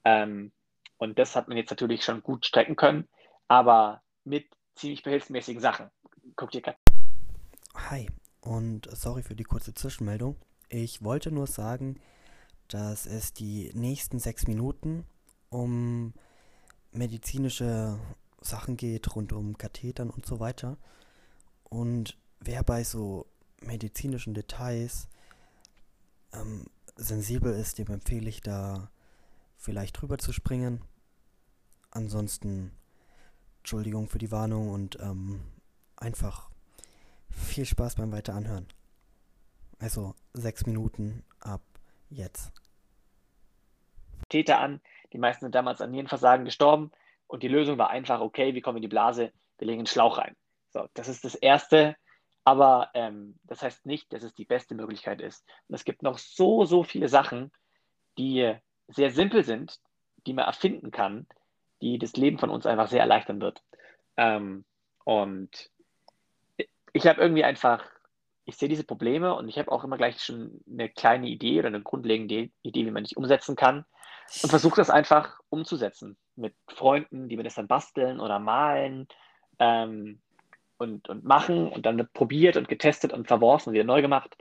[0.05, 0.53] Ähm,
[0.99, 3.09] und das hat man jetzt natürlich schon gut strecken können,
[3.49, 5.91] aber mit ziemlich behilfsmäßigen Sachen.
[6.37, 6.79] Guck dir gerade.
[7.75, 8.09] Hi
[8.41, 10.37] und sorry für die kurze Zwischenmeldung.
[10.69, 12.01] Ich wollte nur sagen,
[12.69, 15.05] dass es die nächsten sechs Minuten
[15.51, 16.15] um
[16.91, 17.99] medizinische
[18.41, 20.79] Sachen geht, rund um Kathetern und so weiter.
[21.65, 23.27] Und wer bei so
[23.61, 25.09] medizinischen Details
[26.33, 26.67] ähm,
[26.97, 28.91] sensibel ist, dem empfehle ich da
[29.57, 30.83] vielleicht drüber zu springen.
[31.91, 32.73] Ansonsten,
[33.59, 35.41] Entschuldigung für die Warnung und ähm,
[36.03, 36.51] einfach
[37.31, 38.67] viel Spaß beim Weiter anhören.
[39.79, 41.63] Also sechs Minuten ab
[42.11, 42.53] jetzt.
[44.29, 44.81] Täter an.
[45.13, 46.91] Die meisten sind damals an Nierenversagen gestorben
[47.27, 50.19] und die Lösung war einfach, okay, wir kommen in die Blase, wir legen einen Schlauch
[50.19, 50.37] rein.
[50.71, 51.97] So, das ist das Erste,
[52.45, 55.45] aber ähm, das heißt nicht, dass es die beste Möglichkeit ist.
[55.69, 57.53] Und es gibt noch so, so viele Sachen,
[58.19, 58.55] die
[58.89, 59.81] sehr simpel sind,
[60.27, 61.27] die man erfinden kann,
[61.83, 63.63] die das Leben von uns einfach sehr erleichtern wird.
[64.17, 64.65] Ähm,
[65.05, 65.71] und
[66.93, 67.85] ich habe irgendwie einfach,
[68.45, 71.69] ich sehe diese Probleme und ich habe auch immer gleich schon eine kleine Idee oder
[71.69, 73.85] eine grundlegende Idee, wie man die umsetzen kann
[74.43, 79.09] und versuche das einfach umzusetzen mit Freunden, die mir das dann basteln oder malen
[79.59, 80.21] ähm,
[80.79, 84.37] und, und machen und dann probiert und getestet und verworfen und wieder neu gemacht.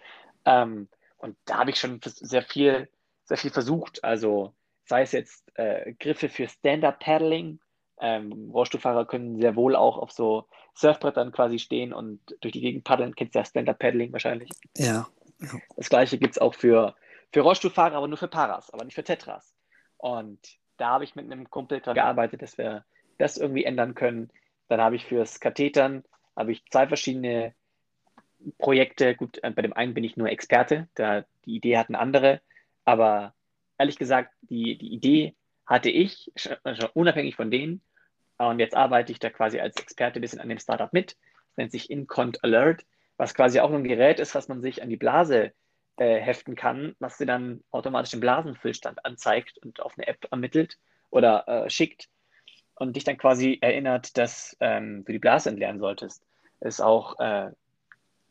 [0.45, 0.87] Ähm,
[1.17, 2.89] und da habe ich schon sehr viel,
[3.25, 4.03] sehr viel versucht.
[4.03, 4.53] Also
[4.85, 7.59] sei es jetzt äh, Griffe für Stand-Up-Paddling.
[8.01, 12.83] Ähm, Rollstuhlfahrer können sehr wohl auch auf so Surfbrettern quasi stehen und durch die Gegend
[12.83, 13.15] paddeln.
[13.15, 14.49] Kennst du ja Stand-Up-Paddling wahrscheinlich?
[14.75, 15.07] Ja.
[15.39, 15.59] ja.
[15.77, 16.95] Das gleiche gibt es auch für,
[17.31, 19.55] für Rollstuhlfahrer, aber nur für Paras, aber nicht für Tetras.
[19.97, 20.39] Und
[20.77, 22.85] da habe ich mit einem Kumpel daran gearbeitet, dass wir
[23.19, 24.31] das irgendwie ändern können.
[24.67, 26.03] Dann habe ich fürs Kathetern
[26.35, 27.53] habe ich zwei verschiedene
[28.57, 29.15] Projekte.
[29.15, 32.41] Gut, äh, bei dem einen bin ich nur Experte, da die Idee hatten andere,
[32.85, 33.33] aber
[33.77, 35.35] ehrlich gesagt, die, die Idee
[35.65, 36.57] hatte ich, schon
[36.93, 37.81] unabhängig von denen.
[38.49, 41.11] Und jetzt arbeite ich da quasi als Experte ein bisschen an dem Startup mit.
[41.11, 42.85] Das nennt sich Incont Alert,
[43.17, 45.53] was quasi auch ein Gerät ist, was man sich an die Blase
[45.97, 50.77] äh, heften kann, was sie dann automatisch den Blasenfüllstand anzeigt und auf eine App ermittelt
[51.09, 52.09] oder äh, schickt
[52.75, 56.25] und dich dann quasi erinnert, dass ähm, du die Blase entleeren solltest.
[56.61, 57.51] Ist auch, äh,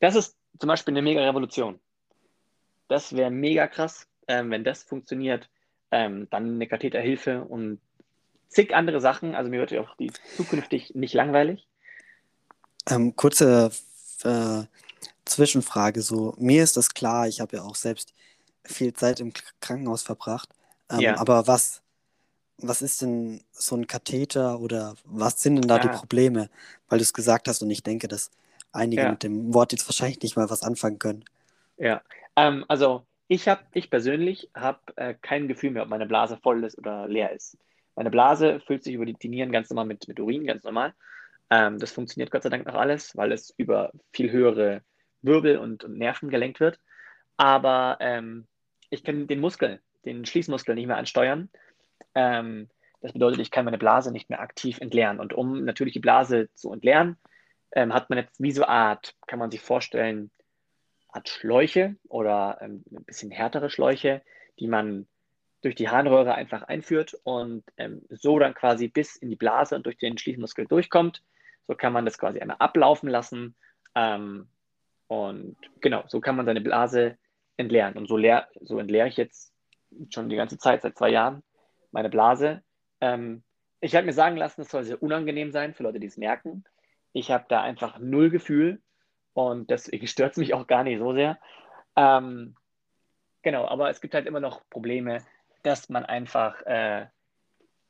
[0.00, 1.78] das ist zum Beispiel eine mega Revolution.
[2.88, 5.48] Das wäre mega krass, ähm, wenn das funktioniert,
[5.92, 7.80] ähm, dann eine Katheterhilfe und
[8.50, 9.34] zig andere Sachen.
[9.34, 11.66] Also mir wird ja auch die zukünftig nicht langweilig.
[12.88, 13.70] Ähm, kurze
[14.24, 14.62] äh,
[15.24, 16.02] Zwischenfrage.
[16.02, 18.12] So, mir ist das klar, ich habe ja auch selbst
[18.64, 20.48] viel Zeit im Krankenhaus verbracht.
[20.90, 21.18] Ähm, ja.
[21.18, 21.82] Aber was,
[22.58, 25.82] was ist denn so ein Katheter oder was sind denn da ja.
[25.82, 26.50] die Probleme?
[26.88, 28.30] Weil du es gesagt hast und ich denke, dass
[28.72, 29.10] einige ja.
[29.10, 31.24] mit dem Wort jetzt wahrscheinlich nicht mal was anfangen können.
[31.76, 32.02] Ja,
[32.36, 36.64] ähm, also ich habe, ich persönlich habe äh, kein Gefühl mehr, ob meine Blase voll
[36.64, 37.56] ist oder leer ist.
[38.00, 40.94] Meine Blase füllt sich über die, die Nieren ganz normal mit, mit Urin, ganz normal.
[41.50, 44.80] Ähm, das funktioniert Gott sei Dank noch alles, weil es über viel höhere
[45.20, 46.80] Wirbel und, und Nerven gelenkt wird.
[47.36, 48.46] Aber ähm,
[48.88, 51.50] ich kann den Muskel den Schließmuskel nicht mehr ansteuern.
[52.14, 52.70] Ähm,
[53.02, 55.20] das bedeutet, ich kann meine Blase nicht mehr aktiv entleeren.
[55.20, 57.18] Und um natürlich die Blase zu entleeren,
[57.72, 60.30] ähm, hat man jetzt wie so eine Art, kann man sich vorstellen,
[61.08, 64.22] Art Schläuche oder ähm, ein bisschen härtere Schläuche,
[64.58, 65.06] die man
[65.62, 69.84] durch die Harnröhre einfach einführt und ähm, so dann quasi bis in die Blase und
[69.86, 71.22] durch den Schließmuskel durchkommt.
[71.66, 73.54] So kann man das quasi einmal ablaufen lassen.
[73.94, 74.48] Ähm,
[75.08, 77.18] und genau, so kann man seine Blase
[77.56, 77.96] entleeren.
[77.96, 79.52] Und so, leer, so entleere ich jetzt
[80.10, 81.42] schon die ganze Zeit, seit zwei Jahren,
[81.92, 82.62] meine Blase.
[83.00, 83.42] Ähm,
[83.80, 86.64] ich habe mir sagen lassen, es soll sehr unangenehm sein für Leute, die es merken.
[87.12, 88.80] Ich habe da einfach null Gefühl
[89.32, 91.38] und deswegen stört es mich auch gar nicht so sehr.
[91.96, 92.56] Ähm,
[93.42, 95.22] genau, aber es gibt halt immer noch Probleme,
[95.62, 97.06] dass man einfach, äh,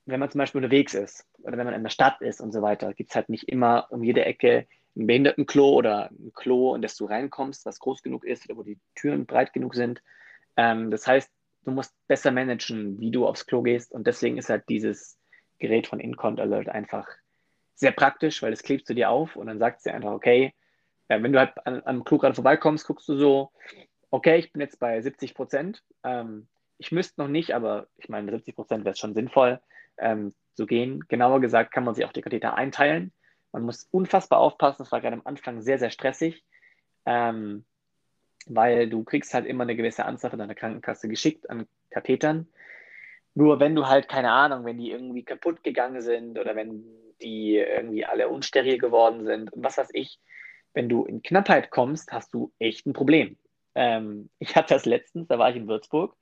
[0.06, 2.62] wenn man zum Beispiel unterwegs ist oder wenn man in der Stadt ist und so
[2.62, 6.83] weiter, gibt es halt nicht immer um jede Ecke ein Behindertenklo oder ein Klo, in
[6.83, 10.02] das du reinkommst, was groß genug ist oder wo die Türen breit genug sind.
[10.56, 11.30] Ähm, das heißt,
[11.64, 15.18] du musst besser managen, wie du aufs Klo gehst und deswegen ist halt dieses
[15.59, 17.06] Gerät von Incont Alert einfach
[17.74, 20.54] sehr praktisch, weil es klebst du dir auf und dann sagt es dir einfach, okay,
[21.09, 23.52] äh, wenn du halt am Klo gerade vorbeikommst, guckst du so,
[24.11, 25.83] okay, ich bin jetzt bei 70 Prozent.
[26.04, 26.48] Ähm,
[26.81, 29.61] ich müsste noch nicht, aber ich meine, 70 Prozent wäre schon sinnvoll
[29.99, 31.05] ähm, zu gehen.
[31.09, 33.12] Genauer gesagt kann man sich auch die Katheter einteilen.
[33.53, 36.43] Man muss unfassbar aufpassen, das war gerade am Anfang sehr, sehr stressig,
[37.05, 37.66] ähm,
[38.47, 42.49] weil du kriegst halt immer eine gewisse Anzahl von deiner Krankenkasse geschickt an Kathetern.
[43.35, 46.83] Nur wenn du halt, keine Ahnung, wenn die irgendwie kaputt gegangen sind oder wenn
[47.21, 50.19] die irgendwie alle unsteril geworden sind und was weiß ich,
[50.73, 53.37] wenn du in Knappheit kommst, hast du echt ein Problem.
[53.75, 56.16] Ähm, ich hatte das letztens, da war ich in Würzburg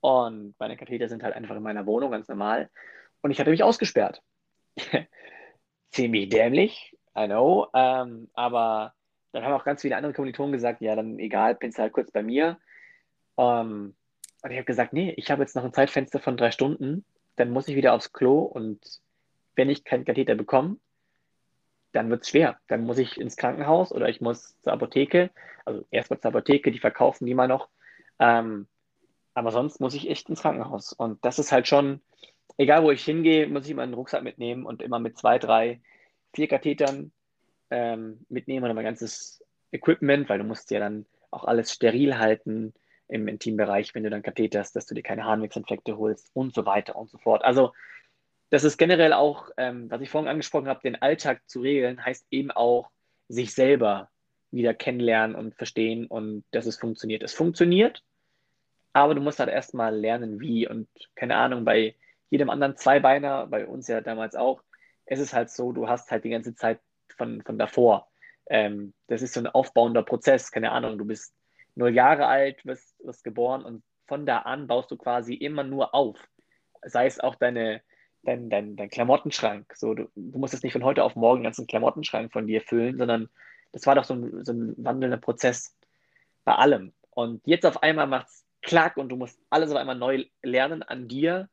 [0.00, 2.70] und meine Katheter sind halt einfach in meiner Wohnung, ganz normal.
[3.20, 4.22] Und ich hatte mich ausgesperrt.
[5.90, 7.66] Ziemlich dämlich, I know.
[7.74, 8.94] Ähm, aber
[9.32, 12.22] dann haben auch ganz viele andere Kommilitonen gesagt, ja, dann egal, pinst halt kurz bei
[12.22, 12.58] mir.
[13.36, 13.96] Ähm,
[14.42, 17.04] und ich habe gesagt, nee, ich habe jetzt noch ein Zeitfenster von drei Stunden,
[17.36, 18.80] dann muss ich wieder aufs Klo und
[19.56, 20.78] wenn ich keinen Katheter bekomme,
[21.92, 22.58] dann wird es schwer.
[22.68, 25.30] Dann muss ich ins Krankenhaus oder ich muss zur Apotheke.
[25.64, 27.68] Also erstmal zur Apotheke, die verkaufen die mal noch.
[28.18, 28.68] Ähm,
[29.38, 30.92] aber sonst muss ich echt ins Krankenhaus.
[30.92, 32.00] Und das ist halt schon,
[32.56, 35.80] egal wo ich hingehe, muss ich immer einen Rucksack mitnehmen und immer mit zwei, drei,
[36.34, 37.12] vier Kathetern
[37.70, 42.74] ähm, mitnehmen oder mein ganzes Equipment, weil du musst ja dann auch alles steril halten
[43.08, 46.66] im Intimbereich, wenn du dann Katheter hast, dass du dir keine Harnwegsinfekte holst und so
[46.66, 47.44] weiter und so fort.
[47.44, 47.72] Also
[48.50, 52.26] das ist generell auch, ähm, was ich vorhin angesprochen habe, den Alltag zu regeln, heißt
[52.30, 52.90] eben auch,
[53.28, 54.10] sich selber
[54.50, 57.22] wieder kennenlernen und verstehen und dass es funktioniert.
[57.22, 58.02] Es funktioniert,
[58.92, 60.68] aber du musst halt erstmal lernen, wie.
[60.68, 61.94] Und keine Ahnung, bei
[62.30, 64.62] jedem anderen Zweibeiner, bei uns ja damals auch,
[65.06, 66.80] es ist halt so, du hast halt die ganze Zeit
[67.16, 68.08] von, von davor.
[68.50, 71.34] Ähm, das ist so ein aufbauender Prozess, keine Ahnung, du bist
[71.74, 75.94] null Jahre alt, wirst, wirst geboren und von da an baust du quasi immer nur
[75.94, 76.18] auf.
[76.82, 77.82] Sei es auch deine,
[78.22, 79.74] dein, dein, dein Klamottenschrank.
[79.76, 82.62] So, du, du musst jetzt nicht von heute auf morgen einen ganzen Klamottenschrank von dir
[82.62, 83.28] füllen, sondern
[83.72, 85.76] das war doch so ein, so ein wandelnder Prozess
[86.44, 86.92] bei allem.
[87.10, 90.82] Und jetzt auf einmal macht es klack und du musst alles auf einmal neu lernen
[90.82, 91.48] an dir,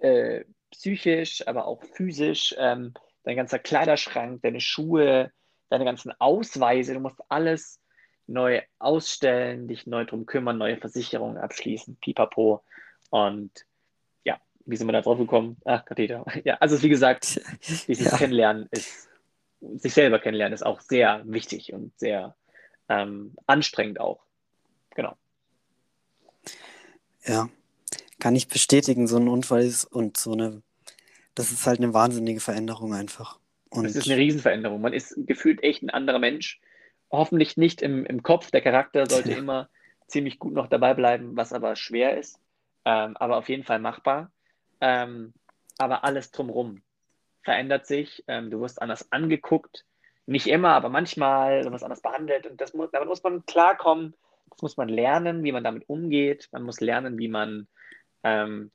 [0.00, 5.30] äh, psychisch, aber auch physisch, ähm, dein ganzer Kleiderschrank, deine Schuhe,
[5.68, 7.80] deine ganzen Ausweise, du musst alles
[8.26, 12.62] neu ausstellen, dich neu drum kümmern, neue Versicherungen abschließen, pipapo.
[13.10, 13.50] Und
[14.24, 15.56] ja, wie sind wir da drauf gekommen?
[15.64, 16.24] Ach, Katheter.
[16.44, 17.40] Ja, also wie gesagt,
[17.88, 18.16] dieses ja.
[18.16, 19.08] Kennenlernen ist,
[19.60, 22.36] sich selber kennenlernen ist auch sehr wichtig und sehr
[22.88, 24.24] ähm, anstrengend auch.
[27.24, 27.48] Ja,
[28.18, 30.62] kann ich bestätigen, so ein Unfall ist und so eine,
[31.34, 33.38] das ist halt eine wahnsinnige Veränderung einfach.
[33.70, 34.80] Und es ist eine Riesenveränderung.
[34.80, 36.60] Man ist gefühlt echt ein anderer Mensch.
[37.10, 38.50] Hoffentlich nicht im, im Kopf.
[38.50, 39.38] Der Charakter sollte ja.
[39.38, 39.68] immer
[40.06, 42.38] ziemlich gut noch dabei bleiben, was aber schwer ist.
[42.84, 44.32] Ähm, aber auf jeden Fall machbar.
[44.80, 45.32] Ähm,
[45.78, 46.82] aber alles drumherum
[47.42, 48.24] verändert sich.
[48.26, 49.84] Ähm, du wirst anders angeguckt.
[50.26, 51.62] Nicht immer, aber manchmal.
[51.62, 52.46] Du wirst anders behandelt.
[52.46, 54.14] Und das muss, damit muss man klarkommen
[54.50, 56.48] das muss man lernen, wie man damit umgeht.
[56.52, 57.66] Man muss lernen, wie man
[58.22, 58.70] ähm,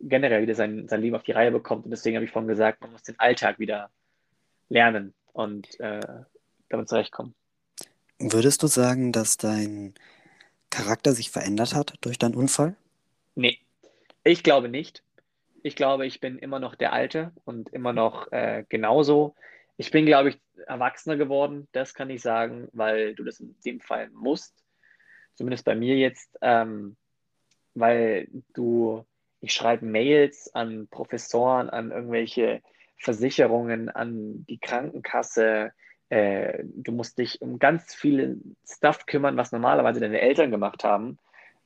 [0.00, 1.84] generell wieder sein, sein Leben auf die Reihe bekommt.
[1.84, 3.90] Und deswegen habe ich vorhin gesagt, man muss den Alltag wieder
[4.68, 6.00] lernen und äh,
[6.68, 7.34] damit zurechtkommen.
[8.18, 9.94] Würdest du sagen, dass dein
[10.70, 12.76] Charakter sich verändert hat durch deinen Unfall?
[13.34, 13.58] Nee,
[14.24, 15.02] ich glaube nicht.
[15.62, 19.34] Ich glaube, ich bin immer noch der Alte und immer noch äh, genauso.
[19.76, 23.80] Ich bin, glaube ich, erwachsener geworden, das kann ich sagen, weil du das in dem
[23.80, 24.54] Fall musst
[25.34, 26.96] zumindest bei mir jetzt, ähm,
[27.74, 29.04] weil du,
[29.40, 32.62] ich schreibe Mails an Professoren, an irgendwelche
[32.98, 35.72] Versicherungen, an die Krankenkasse.
[36.08, 41.18] Äh, du musst dich um ganz viel Stuff kümmern, was normalerweise deine Eltern gemacht haben,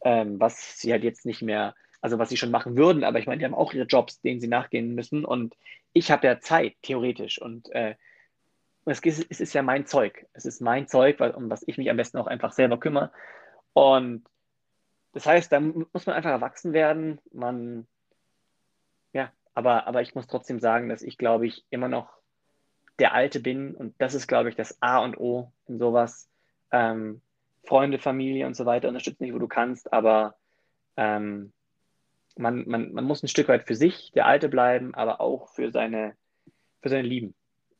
[0.05, 1.75] ähm, was sie halt jetzt nicht mehr
[2.05, 4.39] also was sie schon machen würden, aber ich meine, die haben auch ihre Jobs, denen
[4.39, 5.57] sie nachgehen müssen und
[5.95, 7.95] ich habe ja Zeit, theoretisch und äh,
[8.85, 10.27] es ist, es ist ja mein Zeug.
[10.35, 13.11] Es ist mein Zeug, um was ich mich am besten auch einfach selber kümmere.
[13.75, 14.25] Und
[15.13, 17.21] das heißt, da muss man einfach erwachsen werden.
[17.33, 17.87] Man,
[19.13, 22.09] ja, aber, aber ich muss trotzdem sagen, dass ich, glaube ich, immer noch
[22.99, 23.75] der Alte bin.
[23.75, 26.29] Und das ist, glaube ich, das A und O in sowas.
[26.73, 27.21] Ähm,
[27.65, 30.37] Freunde, Familie und so weiter unterstützen dich, wo du kannst, aber
[30.97, 31.53] ähm,
[32.37, 35.71] man, man, man muss ein Stück weit für sich der Alte bleiben, aber auch für
[35.71, 36.17] seine,
[36.83, 37.35] für seine Lieben.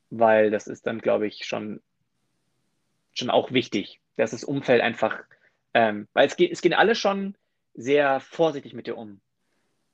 [0.09, 1.81] Weil das ist dann, glaube ich, schon,
[3.13, 5.23] schon auch wichtig, dass das Umfeld einfach,
[5.75, 7.35] ähm, weil es, geht, es gehen alle schon
[7.73, 9.19] sehr vorsichtig mit dir um,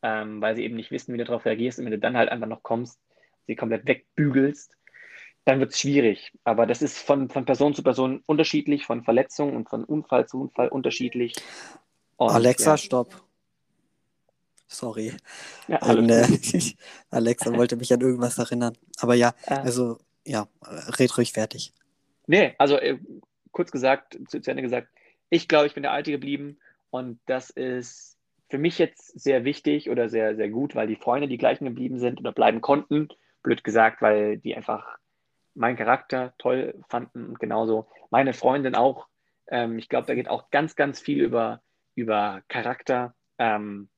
[0.03, 2.29] ähm, weil sie eben nicht wissen, wie du darauf reagierst und wenn du dann halt
[2.29, 2.99] einfach noch kommst,
[3.47, 4.77] sie komplett wegbügelst,
[5.43, 6.33] dann wird es schwierig.
[6.43, 10.41] Aber das ist von, von Person zu Person unterschiedlich, von Verletzung und von Unfall zu
[10.41, 11.33] Unfall unterschiedlich.
[12.15, 12.77] Und, Alexa, ja.
[12.77, 13.23] stopp.
[14.67, 15.13] Sorry.
[15.67, 16.27] Ja, an, äh,
[17.09, 18.77] Alexa wollte mich an irgendwas erinnern.
[18.99, 20.47] Aber ja, äh, also, ja,
[20.99, 21.73] red ruhig fertig.
[22.27, 22.99] Nee, also äh,
[23.51, 24.87] kurz gesagt, zu, zu Ende gesagt,
[25.31, 26.59] ich glaube, ich bin der Alte geblieben
[26.91, 31.29] und das ist für mich jetzt sehr wichtig oder sehr, sehr gut, weil die Freunde
[31.29, 33.07] die gleichen geblieben sind oder bleiben konnten.
[33.41, 34.97] Blöd gesagt, weil die einfach
[35.55, 39.07] meinen Charakter toll fanden und genauso meine Freundin auch.
[39.47, 41.61] Ähm, ich glaube, da geht auch ganz, ganz viel über,
[41.95, 43.15] über Charakter.
[43.37, 43.89] Ähm,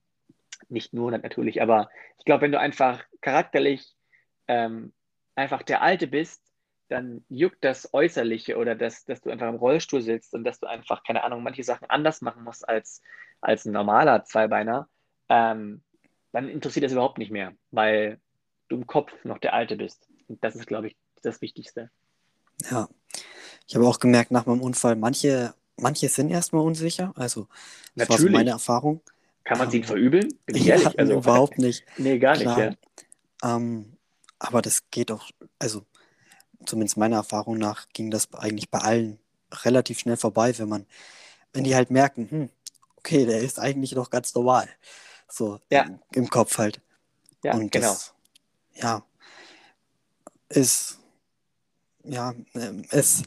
[0.69, 3.95] nicht nur natürlich, aber ich glaube, wenn du einfach charakterlich
[4.47, 4.93] ähm,
[5.35, 6.52] einfach der Alte bist,
[6.89, 10.67] dann juckt das Äußerliche oder das, dass du einfach im Rollstuhl sitzt und dass du
[10.67, 13.01] einfach, keine Ahnung, manche Sachen anders machen musst als,
[13.41, 14.87] als ein normaler Zweibeiner,
[15.29, 15.81] ähm,
[16.31, 18.19] dann interessiert das überhaupt nicht mehr, weil
[18.67, 20.07] du im Kopf noch der Alte bist.
[20.27, 21.89] Und das ist, glaube ich, das Wichtigste.
[22.69, 22.87] Ja,
[23.67, 27.13] ich habe auch gemerkt nach meinem Unfall, manche, manche sind erstmal unsicher.
[27.15, 27.47] Also,
[27.95, 28.09] das Natürlich.
[28.09, 29.01] war so meine Erfahrung.
[29.43, 30.39] Kann man sie ihnen verübeln?
[30.45, 30.99] Bin ich ja, ehrlich?
[30.99, 31.85] Also, überhaupt nicht.
[31.97, 32.69] Nee, gar Klar.
[32.69, 32.79] nicht.
[33.43, 33.55] Ja.
[33.55, 33.97] Ähm,
[34.39, 35.85] aber das geht auch, also
[36.65, 39.19] zumindest meiner Erfahrung nach ging das eigentlich bei allen
[39.51, 40.85] relativ schnell vorbei, wenn man,
[41.53, 42.49] wenn die halt merken, hm,
[42.97, 44.67] okay, der ist eigentlich noch ganz normal.
[45.27, 45.83] So ja.
[45.83, 46.81] im, im Kopf halt.
[47.43, 47.89] Ja, Und genau.
[47.89, 48.13] Das,
[48.75, 49.05] ja,
[50.49, 50.99] ist
[52.03, 53.23] ja, ähm, es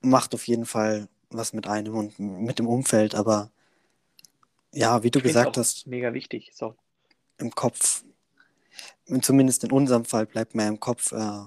[0.00, 3.50] macht auf jeden Fall was mit einem und mit dem Umfeld, aber
[4.72, 5.86] ja, wie du ich gesagt hast.
[5.86, 6.76] Mega wichtig, so.
[7.38, 8.04] Im Kopf,
[9.20, 11.42] zumindest in unserem Fall, bleibt mir im Kopf äh,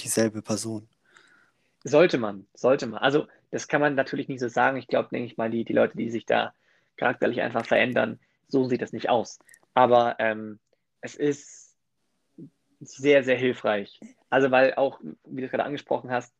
[0.00, 0.88] dieselbe Person.
[1.84, 3.00] Sollte man, sollte man.
[3.00, 4.76] Also, das kann man natürlich nicht so sagen.
[4.76, 6.52] Ich glaube, denke ich mal, die, die Leute, die sich da
[6.96, 9.38] charakterlich einfach verändern, so sieht das nicht aus.
[9.72, 10.58] Aber ähm,
[11.00, 11.76] es ist
[12.80, 16.32] sehr, sehr hilfreich, also, weil auch, wie du es gerade angesprochen hast,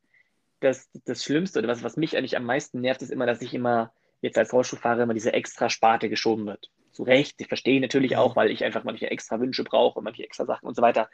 [0.61, 3.53] das, das Schlimmste oder was, was mich eigentlich am meisten nervt, ist immer, dass ich
[3.53, 6.70] immer jetzt als Rollstuhlfahrer immer diese extra Sparte geschoben wird.
[6.92, 10.23] Zu Recht, ich verstehe natürlich auch, weil ich einfach manche extra Wünsche brauche und manche
[10.23, 11.09] extra Sachen und so weiter.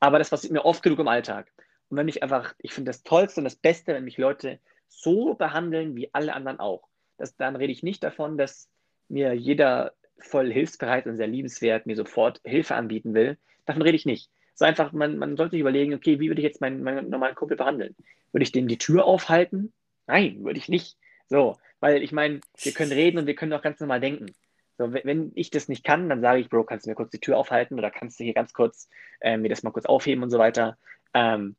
[0.00, 1.50] Aber das passiert mir oft genug im Alltag.
[1.90, 5.34] Und wenn ich einfach, ich finde das Tollste und das Beste, wenn mich Leute so
[5.34, 6.88] behandeln wie alle anderen auch.
[7.16, 8.68] Das, dann rede ich nicht davon, dass
[9.08, 13.38] mir jeder voll hilfsbereit und sehr liebenswert mir sofort Hilfe anbieten will.
[13.66, 14.30] Davon rede ich nicht.
[14.54, 17.34] So einfach, man, man sollte sich überlegen, okay, wie würde ich jetzt meinen, meinen normalen
[17.34, 17.94] Kumpel behandeln?
[18.32, 19.72] Würde ich dem die Tür aufhalten?
[20.06, 20.96] Nein, würde ich nicht.
[21.28, 24.34] So, weil ich meine, wir können reden und wir können auch ganz normal denken.
[24.78, 27.20] So, wenn ich das nicht kann, dann sage ich, Bro, kannst du mir kurz die
[27.20, 28.88] Tür aufhalten oder kannst du hier ganz kurz
[29.20, 30.76] äh, mir das mal kurz aufheben und so weiter.
[31.14, 31.56] Ähm,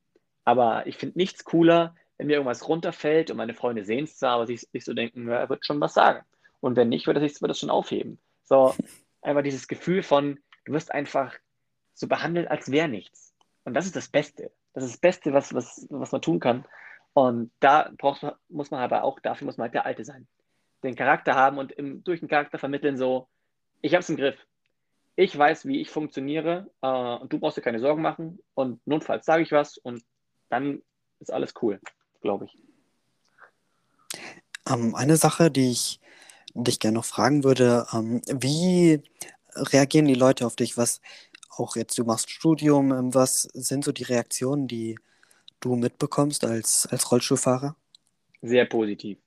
[0.50, 4.32] aber ich finde nichts cooler, wenn mir irgendwas runterfällt und meine Freunde sehen es zwar,
[4.32, 6.26] aber sie sich so denken, ja, er wird schon was sagen.
[6.60, 8.18] Und wenn nicht, wird er sich das schon aufheben.
[8.44, 8.74] So,
[9.22, 11.36] einfach dieses Gefühl von, du wirst einfach
[11.94, 13.36] so behandelt, als wäre nichts.
[13.64, 14.52] Und das ist das Beste.
[14.74, 16.66] Das ist das Beste, was, was, was man tun kann.
[17.14, 20.28] Und da braucht, muss man aber auch, dafür muss man halt der Alte sein.
[20.84, 23.28] Den Charakter haben und im, durch den Charakter vermitteln, so,
[23.82, 24.38] ich habe es im Griff.
[25.16, 28.40] Ich weiß, wie ich funktioniere äh, und du brauchst dir keine Sorgen machen.
[28.56, 30.04] Und notfalls sage ich was und
[30.50, 30.82] dann
[31.20, 31.80] ist alles cool,
[32.22, 32.58] glaube ich.
[34.68, 36.00] Ähm, eine Sache, die ich
[36.54, 39.02] dich gerne noch fragen würde, ähm, wie
[39.56, 40.78] reagieren die Leute auf dich?
[40.78, 41.02] Was,
[41.60, 44.98] auch jetzt, du machst Studium, ähm, was sind so die Reaktionen, die
[45.60, 47.76] du mitbekommst als, als Rollstuhlfahrer?
[48.42, 49.18] Sehr positiv.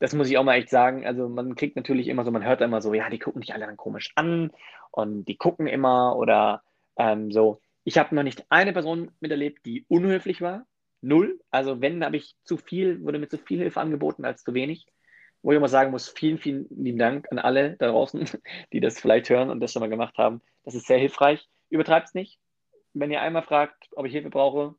[0.00, 1.06] Das muss ich auch mal echt sagen.
[1.06, 3.66] Also man kriegt natürlich immer so, man hört immer so, ja, die gucken dich alle
[3.66, 4.52] dann komisch an
[4.90, 6.62] und die gucken immer oder
[6.96, 7.60] ähm, so.
[7.84, 10.66] Ich habe noch nicht eine Person miterlebt, die unhöflich war.
[11.00, 11.40] Null.
[11.50, 14.86] Also wenn, habe ich zu viel, wurde mir zu viel Hilfe angeboten als zu wenig.
[15.42, 18.24] Wo ich immer sagen muss, vielen, vielen lieben Dank an alle da draußen,
[18.72, 20.42] die das vielleicht hören und das schon mal gemacht haben.
[20.64, 21.48] Das ist sehr hilfreich.
[21.70, 22.40] Übertreibt es nicht.
[22.92, 24.74] Wenn ihr einmal fragt, ob ich Hilfe brauche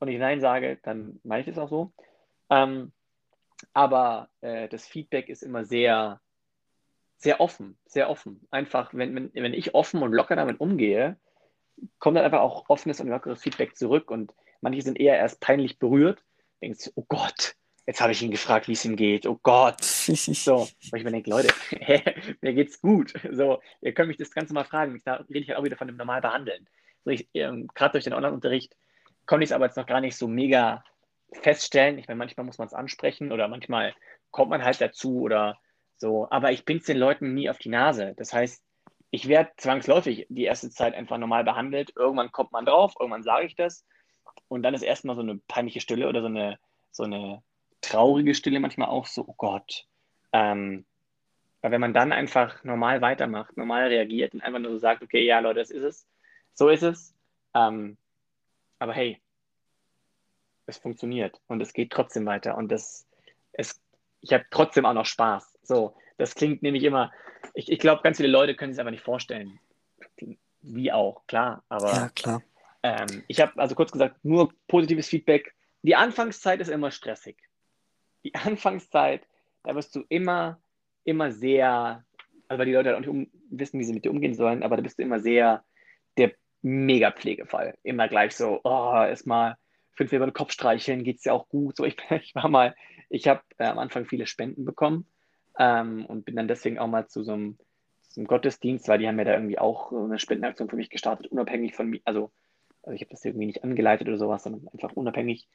[0.00, 1.92] und ich Nein sage, dann meine ich das auch so.
[2.50, 2.92] Ähm,
[3.72, 6.20] aber äh, das Feedback ist immer sehr,
[7.16, 8.46] sehr offen, sehr offen.
[8.50, 11.16] Einfach, wenn, wenn, wenn ich offen und locker damit umgehe,
[11.98, 14.34] kommt dann einfach auch offenes und lockeres Feedback zurück und
[14.66, 16.24] manche sind eher erst peinlich berührt,
[16.60, 17.54] denkst, oh Gott,
[17.86, 19.24] jetzt habe ich ihn gefragt, wie es ihm geht.
[19.24, 19.80] Oh Gott.
[19.80, 21.54] So, weil ich mir denke, Leute,
[22.40, 23.14] mir geht's gut.
[23.30, 25.00] So, ihr könnt mich das Ganze mal fragen.
[25.04, 26.68] Da rede ich halt auch wieder von dem normal behandeln.
[27.04, 28.74] So, ähm, gerade durch den Online-Unterricht
[29.26, 30.82] konnte ich es aber jetzt noch gar nicht so mega
[31.32, 31.98] feststellen.
[31.98, 33.94] Ich meine, manchmal muss man es ansprechen oder manchmal
[34.32, 35.60] kommt man halt dazu oder
[35.96, 36.26] so.
[36.28, 38.14] Aber ich bringe es den Leuten nie auf die Nase.
[38.16, 38.64] Das heißt,
[39.10, 41.92] ich werde zwangsläufig die erste Zeit einfach normal behandelt.
[41.94, 43.84] Irgendwann kommt man drauf, irgendwann sage ich das.
[44.48, 46.58] Und dann ist erstmal so eine peinliche Stille oder so eine,
[46.90, 47.42] so eine
[47.80, 49.86] traurige Stille manchmal auch so, oh Gott.
[50.32, 50.84] Ähm,
[51.62, 55.24] weil wenn man dann einfach normal weitermacht, normal reagiert und einfach nur so sagt, okay,
[55.24, 56.06] ja, Leute, das ist es,
[56.54, 57.14] so ist es.
[57.54, 57.96] Ähm,
[58.78, 59.20] aber hey,
[60.66, 63.06] es funktioniert und es geht trotzdem weiter und das,
[63.52, 63.80] es,
[64.20, 65.58] ich habe trotzdem auch noch Spaß.
[65.62, 67.12] So, das klingt nämlich immer,
[67.54, 69.58] ich, ich glaube, ganz viele Leute können sich einfach nicht vorstellen.
[70.62, 72.42] Wie auch, klar, aber Ja, klar.
[72.86, 75.54] Ähm, ich habe also kurz gesagt nur positives Feedback.
[75.82, 77.36] Die Anfangszeit ist immer stressig
[78.26, 79.26] die Anfangszeit,
[79.62, 80.60] da wirst du immer,
[81.04, 82.04] immer sehr,
[82.48, 84.62] also weil die Leute halt auch nicht um, wissen, wie sie mit dir umgehen sollen,
[84.62, 85.64] aber da bist du immer sehr
[86.16, 86.32] der
[86.62, 87.78] Mega-Pflegefall.
[87.82, 89.56] Immer gleich so, oh, erstmal
[89.92, 91.76] fünf über den Kopf streicheln, geht es ja auch gut.
[91.76, 92.74] So, ich, ich war mal,
[93.08, 95.06] ich habe äh, am Anfang viele Spenden bekommen
[95.58, 97.58] ähm, und bin dann deswegen auch mal zu so einem,
[98.08, 101.28] zu einem Gottesdienst, weil die haben ja da irgendwie auch eine Spendenaktion für mich gestartet,
[101.28, 102.00] unabhängig von mir.
[102.04, 102.32] Also,
[102.86, 105.48] also ich habe das irgendwie nicht angeleitet oder sowas, sondern einfach unabhängig.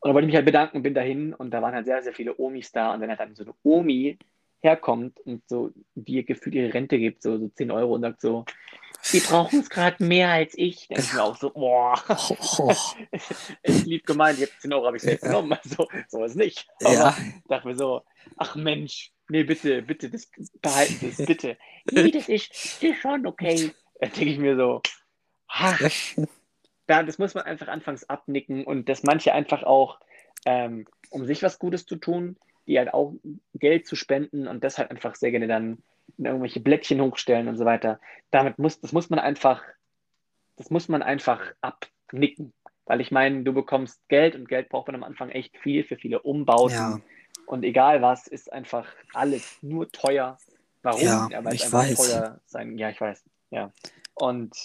[0.00, 2.14] Und da wollte ich mich halt bedanken, bin dahin und da waren halt sehr, sehr
[2.14, 2.94] viele Omis da.
[2.94, 4.18] Und wenn halt dann so eine Omi
[4.60, 8.44] herkommt und so dir gefühlt ihre Rente gibt, so, so 10 Euro und sagt so,
[9.12, 10.88] die brauchen es gerade mehr als ich.
[10.88, 12.72] Dann ich mir auch so, boah, oh.
[13.62, 15.30] ist lieb gemeint, jetzt 10 Euro habe ich selbst ja.
[15.30, 15.52] genommen.
[15.52, 16.66] Also, so ist nicht.
[16.82, 17.16] Aber ja.
[17.48, 18.02] dachte mir so,
[18.36, 21.56] ach Mensch, nee, bitte, bitte, das behalten das, bitte.
[21.90, 23.72] Nee, das ist, das ist schon okay.
[24.00, 24.82] Da denke ich mir so,
[25.48, 25.76] ha,
[26.90, 30.00] da, das muss man einfach anfangs abnicken und dass manche einfach auch,
[30.44, 32.36] ähm, um sich was Gutes zu tun,
[32.66, 33.14] die halt auch
[33.54, 35.78] Geld zu spenden und das halt einfach sehr gerne dann
[36.18, 38.00] in irgendwelche Blättchen hochstellen und so weiter.
[38.32, 39.62] Damit muss, das muss man einfach,
[40.56, 42.52] das muss man einfach abnicken.
[42.86, 45.96] Weil ich meine, du bekommst Geld und Geld braucht man am Anfang echt viel für
[45.96, 46.74] viele Umbauten.
[46.74, 47.00] Ja.
[47.46, 50.38] Und egal was, ist einfach alles nur teuer.
[50.82, 51.02] Warum?
[51.02, 51.94] Ja, weil ich es weiß.
[51.94, 52.76] teuer sein.
[52.78, 53.24] Ja, ich weiß.
[53.50, 53.70] Ja.
[54.14, 54.56] Und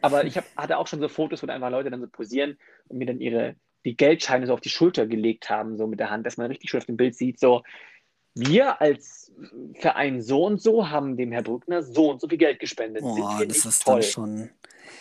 [0.00, 2.98] aber ich hab, hatte auch schon so Fotos, wo einfach Leute dann so posieren und
[2.98, 6.26] mir dann ihre, die Geldscheine so auf die Schulter gelegt haben, so mit der Hand,
[6.26, 7.62] dass man richtig schön auf dem Bild sieht, so,
[8.34, 9.32] wir als
[9.78, 13.02] Verein so und so haben dem Herr Brückner so und so viel Geld gespendet.
[13.02, 14.02] Boah, das ist toll.
[14.02, 14.50] schon.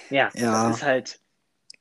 [0.09, 1.19] Ja, ja, das ist halt,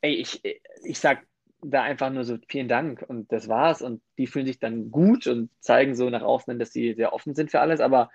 [0.01, 0.43] ey, ich,
[0.85, 1.27] ich sag
[1.61, 5.27] da einfach nur so vielen Dank und das war's und die fühlen sich dann gut
[5.27, 8.11] und zeigen so nach außen, dass sie sehr offen sind für alles, aber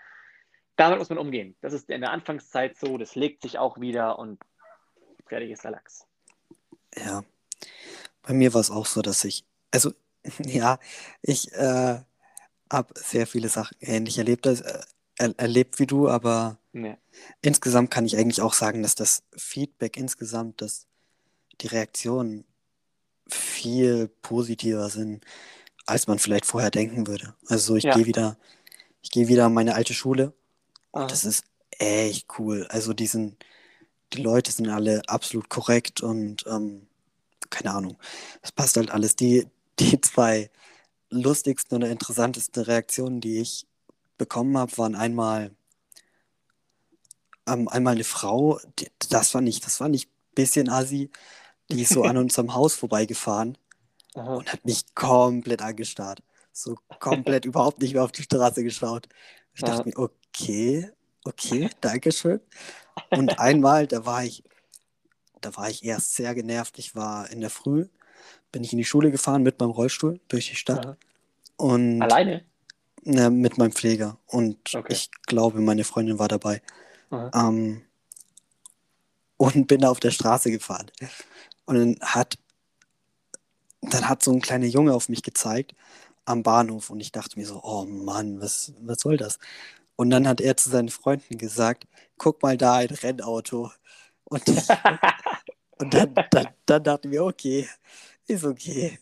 [0.75, 1.55] damit muss man umgehen.
[1.61, 4.39] Das ist in der Anfangszeit so, das legt sich auch wieder und
[5.29, 6.05] der Lachs.
[6.95, 7.23] Ja,
[8.23, 9.93] bei mir war es auch so, dass ich, also
[10.39, 10.79] ja,
[11.21, 11.99] ich äh,
[12.71, 14.61] habe sehr viele Sachen ähnlich erlebt, äh,
[15.17, 16.97] er, erlebt wie du, aber ja.
[17.41, 20.87] insgesamt kann ich eigentlich auch sagen, dass das Feedback insgesamt, dass
[21.61, 22.45] die Reaktionen
[23.27, 25.25] viel positiver sind,
[25.85, 27.33] als man vielleicht vorher denken würde.
[27.47, 27.95] Also ich ja.
[27.95, 28.37] gehe wieder,
[29.01, 30.33] ich gehe wieder an meine alte Schule
[30.91, 31.45] und das ist
[31.79, 32.67] echt cool.
[32.69, 33.37] Also diesen,
[34.13, 36.87] die Leute sind alle absolut korrekt und ähm,
[37.49, 37.97] keine Ahnung,
[38.41, 39.15] es passt halt alles.
[39.15, 39.47] Die,
[39.79, 40.49] die zwei
[41.09, 43.67] lustigsten oder interessantesten Reaktionen, die ich
[44.17, 45.51] bekommen habe, waren einmal
[47.47, 51.09] ähm, einmal eine Frau, die, das war nicht, das war nicht ein bisschen assi,
[51.71, 53.57] die ist so an unserem Haus vorbeigefahren
[54.15, 54.35] Aha.
[54.35, 56.21] und hat mich komplett angestarrt.
[56.51, 59.07] So komplett überhaupt nicht mehr auf die Straße geschaut.
[59.53, 59.89] Ich dachte Aha.
[59.89, 60.91] mir, okay,
[61.23, 62.41] okay, danke schön.
[63.09, 64.43] Und einmal, da war ich,
[65.41, 66.79] da war ich erst sehr genervt.
[66.79, 67.87] Ich war in der Früh,
[68.51, 70.85] bin ich in die Schule gefahren mit meinem Rollstuhl durch die Stadt.
[70.85, 70.97] Ja.
[71.57, 72.43] Und Alleine?
[73.03, 74.17] Ne, mit meinem Pfleger.
[74.25, 74.91] Und okay.
[74.91, 76.61] ich glaube, meine Freundin war dabei.
[77.33, 77.83] Ähm,
[79.37, 80.91] und bin da auf der Straße gefahren.
[81.65, 82.37] Und dann hat,
[83.81, 85.73] dann hat so ein kleiner Junge auf mich gezeigt
[86.25, 89.39] am Bahnhof und ich dachte mir so, oh Mann, was, was soll das?
[89.97, 91.85] Und dann hat er zu seinen Freunden gesagt,
[92.17, 93.71] guck mal da, ein Rennauto.
[94.23, 94.43] Und,
[95.79, 97.67] und dann, dann, dann dachten wir, okay,
[98.27, 98.99] ist okay.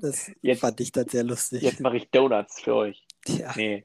[0.00, 1.62] Das jetzt, fand ich dann sehr lustig.
[1.62, 3.06] Jetzt mache ich Donuts für euch.
[3.26, 3.52] Ja.
[3.56, 3.84] Nee.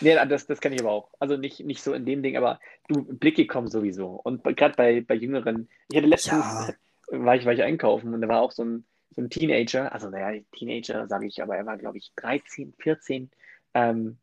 [0.00, 1.10] Nee, das, das kann ich aber auch.
[1.18, 4.20] Also nicht, nicht so in dem Ding, aber du, Blicke kommen sowieso.
[4.22, 6.74] Und gerade bei, bei Jüngeren, ich hatte letztens, ja.
[7.24, 10.10] war, ich, war ich einkaufen und da war auch so ein, so ein Teenager, also
[10.10, 13.30] naja, Teenager sage ich, aber er war, glaube ich, 13, 14.
[13.74, 14.18] Ähm,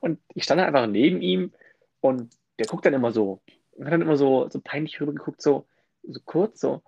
[0.00, 1.52] und ich stand einfach neben ihm
[2.00, 3.40] Und der guckt dann immer so,
[3.72, 5.66] und hat dann immer so, so peinlich rübergeguckt, so,
[6.02, 6.82] so kurz, so,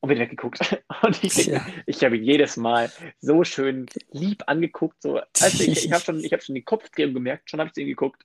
[0.00, 0.60] und wieder weggeguckt.
[1.02, 1.64] Und ich, ja.
[1.86, 5.02] ich habe ihn jedes Mal so schön lieb angeguckt.
[5.02, 7.80] So, also ich, ich habe schon, hab schon die Kopfcreme gemerkt, schon habe ich zu
[7.80, 8.24] ihm geguckt.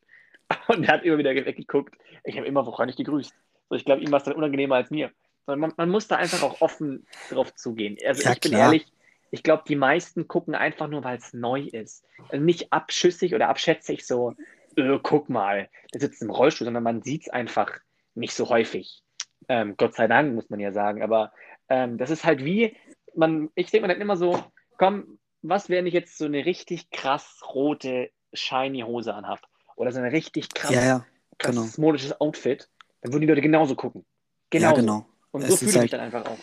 [0.68, 1.96] Und er hat immer wieder weggeguckt.
[2.24, 3.34] Ich habe immer wahrscheinlich gegrüßt.
[3.70, 5.12] So, ich glaube, ihm war es dann unangenehmer als mir.
[5.48, 7.98] Man, man, muss da einfach auch offen drauf zugehen.
[8.06, 8.86] Also ja, ich bin ehrlich,
[9.32, 12.06] ich glaube, die meisten gucken einfach nur, weil es neu ist.
[12.30, 14.36] Also nicht abschüssig oder abschätzig so,
[14.78, 17.72] öh, guck mal, der sitzt im Rollstuhl, sondern man sieht es einfach
[18.14, 19.02] nicht so häufig.
[19.48, 21.02] Ähm, Gott sei Dank, muss man ja sagen.
[21.02, 21.32] Aber
[21.70, 22.76] ähm, das ist halt wie,
[23.16, 24.38] man, ich denke mir dann immer so,
[24.78, 29.40] komm, was wäre, wenn ich jetzt so eine richtig krass rote, shiny Hose anhab?
[29.78, 31.06] Oder so ein richtig krass, ja, ja,
[31.38, 31.66] genau.
[31.78, 32.70] modisches Outfit,
[33.02, 34.06] dann würden die Leute genauso gucken.
[34.50, 34.76] Genauso.
[34.76, 35.06] Ja, genau.
[35.32, 36.38] Und so fühle ich halt, mich dann einfach auch.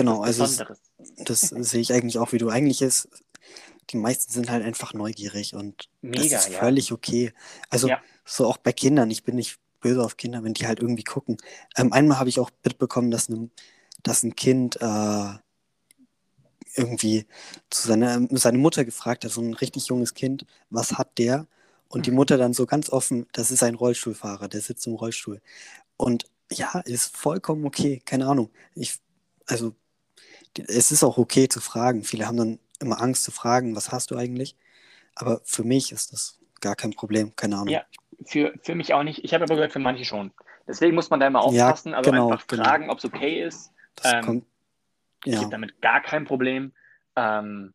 [0.00, 0.46] Genau, also
[1.24, 3.08] das sehe ich eigentlich auch, wie du eigentlich ist.
[3.90, 7.32] Die meisten sind halt einfach neugierig und Mega, das ist völlig okay.
[7.68, 8.00] Also ja.
[8.24, 9.10] so auch bei Kindern.
[9.10, 11.38] Ich bin nicht böse auf Kinder, wenn die halt irgendwie gucken.
[11.76, 13.50] Ähm, einmal habe ich auch mitbekommen, dass, ne,
[14.02, 15.32] dass ein Kind äh,
[16.76, 17.26] irgendwie
[17.70, 21.48] zu seiner seine Mutter gefragt hat, so ein richtig junges Kind, was hat der?
[21.88, 22.16] Und die mhm.
[22.16, 25.40] Mutter dann so ganz offen, das ist ein Rollstuhlfahrer, der sitzt im Rollstuhl.
[25.96, 28.50] Und ja, ist vollkommen okay, keine Ahnung.
[28.74, 29.00] Ich,
[29.46, 29.74] also,
[30.58, 32.04] es ist auch okay zu fragen.
[32.04, 34.56] Viele haben dann immer Angst zu fragen, was hast du eigentlich?
[35.14, 37.68] Aber für mich ist das gar kein Problem, keine Ahnung.
[37.68, 37.84] Ja,
[38.24, 39.24] für, für mich auch nicht.
[39.24, 40.32] Ich habe aber gehört, für manche schon.
[40.66, 42.64] Deswegen muss man da immer aufpassen, ja, also genau, einfach genau.
[42.64, 43.72] fragen, ob es okay ist.
[44.04, 44.44] Ähm, kommt,
[45.24, 45.34] ja.
[45.34, 46.72] Ich habe damit gar kein Problem.
[47.16, 47.74] Ähm,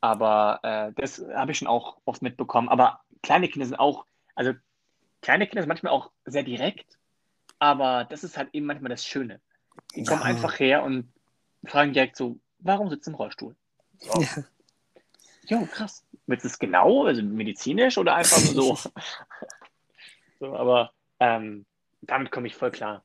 [0.00, 2.68] aber äh, das habe ich schon auch oft mitbekommen.
[2.68, 4.52] Aber kleine Kinder sind auch, also
[5.20, 6.98] kleine Kinder sind manchmal auch sehr direkt,
[7.58, 9.40] aber das ist halt eben manchmal das Schöne.
[9.94, 11.12] Die kommen einfach her und
[11.64, 13.56] fragen direkt so, warum sitzt du im Rollstuhl?
[13.98, 14.20] So.
[14.20, 14.44] Ja.
[15.46, 16.04] Jo, krass.
[16.26, 18.76] Willst du es genau, also medizinisch oder einfach so?
[20.40, 21.66] so aber ähm,
[22.02, 23.04] damit komme ich voll klar.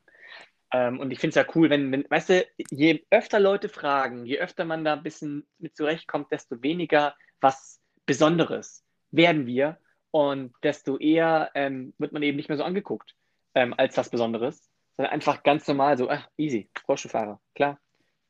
[0.72, 4.26] Ähm, und ich finde es ja cool, wenn, wenn, weißt du, je öfter Leute fragen,
[4.26, 9.78] je öfter man da ein bisschen mit zurechtkommt, desto weniger was Besonderes werden wir
[10.10, 13.14] und desto eher ähm, wird man eben nicht mehr so angeguckt
[13.54, 17.78] ähm, als was Besonderes, sondern einfach ganz normal so, ach, easy, Rollstuhlfahrer, klar.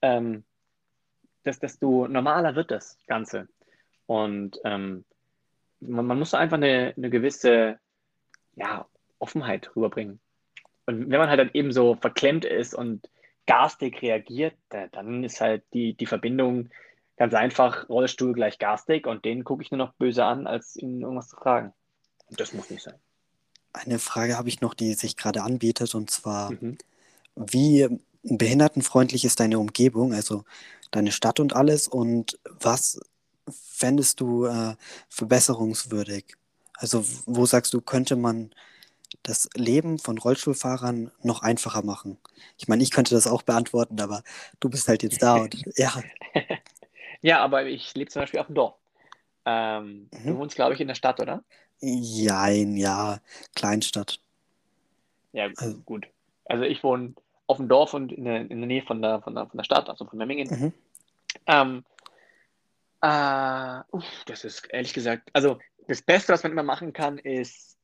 [0.03, 0.44] Ähm,
[1.44, 3.49] das, desto normaler wird das Ganze.
[4.07, 5.05] Und ähm,
[5.80, 7.78] man, man muss einfach eine, eine gewisse
[8.57, 8.86] ja,
[9.18, 10.20] Offenheit rüberbringen.
[10.86, 13.09] Und wenn man halt dann eben so verklemmt ist und
[13.47, 16.70] garstig reagiert, dann ist halt die, die Verbindung
[17.16, 21.01] ganz einfach Rollstuhl gleich garstig und den gucke ich nur noch böse an, als ihn
[21.01, 21.72] irgendwas zu fragen.
[22.28, 22.94] Und das muss nicht sein.
[23.72, 26.78] Eine Frage habe ich noch, die sich gerade anbietet, und zwar, mhm.
[27.34, 27.88] wie
[28.29, 30.45] behindertenfreundlich ist deine Umgebung, also
[30.91, 33.01] deine Stadt und alles, und was
[33.49, 34.74] fändest du äh,
[35.09, 36.37] verbesserungswürdig?
[36.74, 38.51] Also wo sagst du, könnte man
[39.22, 42.18] das Leben von Rollstuhlfahrern noch einfacher machen?
[42.59, 44.22] Ich meine, ich könnte das auch beantworten, aber
[44.61, 45.93] du bist halt jetzt da und ja.
[47.22, 48.74] ja, aber ich lebe zum Beispiel auf dem Dorf.
[49.45, 50.27] Ähm, mhm.
[50.27, 51.45] Du wohnst, glaube ich, in der Stadt, oder?
[51.81, 53.20] Jein, ja,
[53.55, 54.20] Kleinstadt.
[55.33, 56.07] Ja, also, gut.
[56.47, 57.14] Also ich wohne
[57.47, 59.64] auf dem Dorf und in der, in der Nähe von der, von, der, von der
[59.64, 60.49] Stadt, also von Memmingen.
[60.49, 60.72] Mhm.
[61.47, 61.84] Ähm,
[63.03, 67.76] äh, uff, das ist ehrlich gesagt, also das Beste, was man immer machen kann, ist,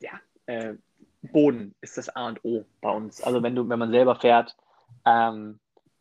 [0.00, 0.74] ja, äh,
[1.22, 3.20] Boden ist das A und O bei uns.
[3.22, 4.56] Also wenn du, wenn man selber fährt,
[5.04, 5.58] ähm,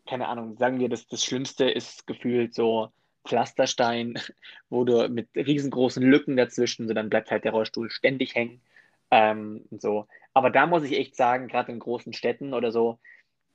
[0.07, 2.89] keine Ahnung, sagen wir, das, das Schlimmste ist gefühlt so
[3.27, 4.19] Pflasterstein,
[4.69, 8.61] wo du mit riesengroßen Lücken dazwischen, so dann bleibt halt der Rollstuhl ständig hängen.
[9.09, 10.07] Ähm, und so.
[10.37, 12.99] Aber da muss ich echt sagen, gerade in großen Städten oder so,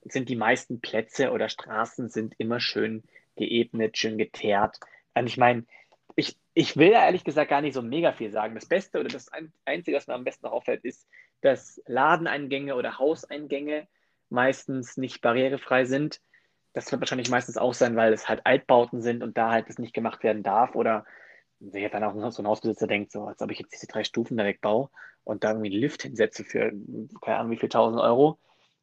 [0.01, 3.03] sind die meisten Plätze oder Straßen sind immer schön
[3.37, 4.81] geebnet, schön geteert.
[5.13, 5.65] Und ich meine,
[6.17, 8.53] ich, ich will da ehrlich gesagt gar nicht so mega viel sagen.
[8.53, 9.31] Das Beste oder das
[9.63, 11.07] Einzige, was mir am besten auffällt, ist,
[11.39, 13.87] dass Ladeneingänge oder Hauseingänge
[14.27, 16.19] meistens nicht barrierefrei sind.
[16.73, 19.79] Das wird wahrscheinlich meistens auch sein, weil es halt Altbauten sind und da halt das
[19.79, 20.75] nicht gemacht werden darf.
[20.75, 21.05] Oder
[21.61, 24.35] sich dann auch so ein Hausbesitzer denkt, so, als ob ich jetzt diese drei Stufen
[24.35, 24.89] da wegbaue
[25.23, 26.71] und da irgendwie einen Lift hinsetze für
[27.21, 28.39] keine Ahnung wie viel tausend Euro.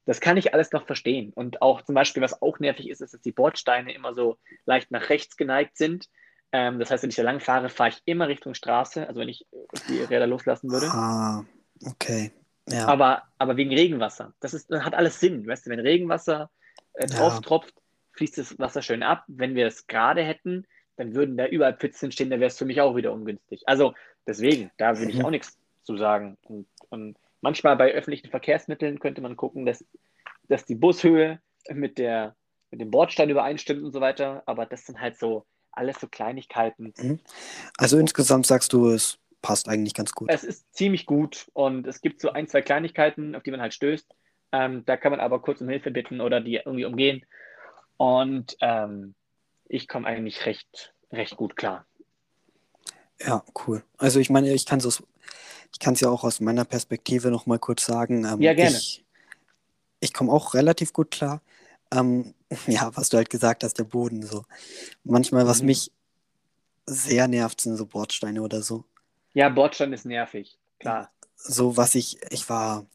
[0.06, 1.32] Das kann ich alles noch verstehen.
[1.34, 4.90] Und auch zum Beispiel, was auch nervig ist, ist, dass die Bordsteine immer so leicht
[4.90, 6.08] nach rechts geneigt sind.
[6.52, 9.28] Ähm, das heißt, wenn ich da lang fahre, fahre ich immer Richtung Straße, also wenn
[9.28, 9.46] ich
[9.88, 10.86] die Räder loslassen würde.
[10.86, 11.44] Ah,
[11.86, 12.32] okay.
[12.68, 12.86] Ja.
[12.86, 14.32] Aber, aber wegen Regenwasser.
[14.40, 15.46] Das, ist, das hat alles Sinn.
[15.46, 16.50] Weißt du, wenn Regenwasser
[16.94, 17.40] äh, drauf ja.
[17.40, 17.74] tropft,
[18.12, 19.24] fließt das Wasser schön ab.
[19.28, 20.66] Wenn wir es gerade hätten,
[20.96, 23.62] dann würden da überall Pfützen stehen, dann wäre es für mich auch wieder ungünstig.
[23.66, 23.94] Also
[24.26, 25.24] deswegen, da würde ich mhm.
[25.24, 25.56] auch nichts
[25.90, 26.38] zu sagen.
[26.42, 29.84] Und, und, manchmal bei öffentlichen Verkehrsmitteln könnte man gucken, dass,
[30.48, 32.36] dass die Bushöhe mit, der,
[32.70, 34.42] mit dem Bordstein übereinstimmt und so weiter.
[34.46, 36.92] Aber das sind halt so alles so Kleinigkeiten.
[36.98, 37.20] Mhm.
[37.78, 40.28] Also insgesamt sagst du, es passt eigentlich ganz gut.
[40.30, 43.74] Es ist ziemlich gut und es gibt so ein, zwei Kleinigkeiten, auf die man halt
[43.74, 44.14] stößt.
[44.52, 47.24] Ähm, da kann man aber kurz um Hilfe bitten oder die irgendwie umgehen.
[47.96, 49.14] Und ähm,
[49.66, 51.86] ich komme eigentlich recht, recht gut klar.
[53.22, 53.82] Ja, cool.
[53.98, 55.02] Also ich meine, ich kann es
[55.72, 58.24] ich kann es ja auch aus meiner Perspektive noch mal kurz sagen.
[58.24, 58.76] Ähm, Ja, gerne.
[58.76, 59.04] Ich,
[60.00, 61.42] ich komme auch relativ gut klar.
[61.92, 62.34] Ähm,
[62.66, 64.44] ja, was du halt gesagt hast, der Boden so.
[65.04, 65.66] Manchmal, was Mhm.
[65.66, 65.92] mich
[66.86, 68.84] sehr nervt, sind so Bordsteine oder so.
[69.34, 71.10] Ja, Bordstein ist nervig, klar.
[71.36, 72.86] So, was ich, ich war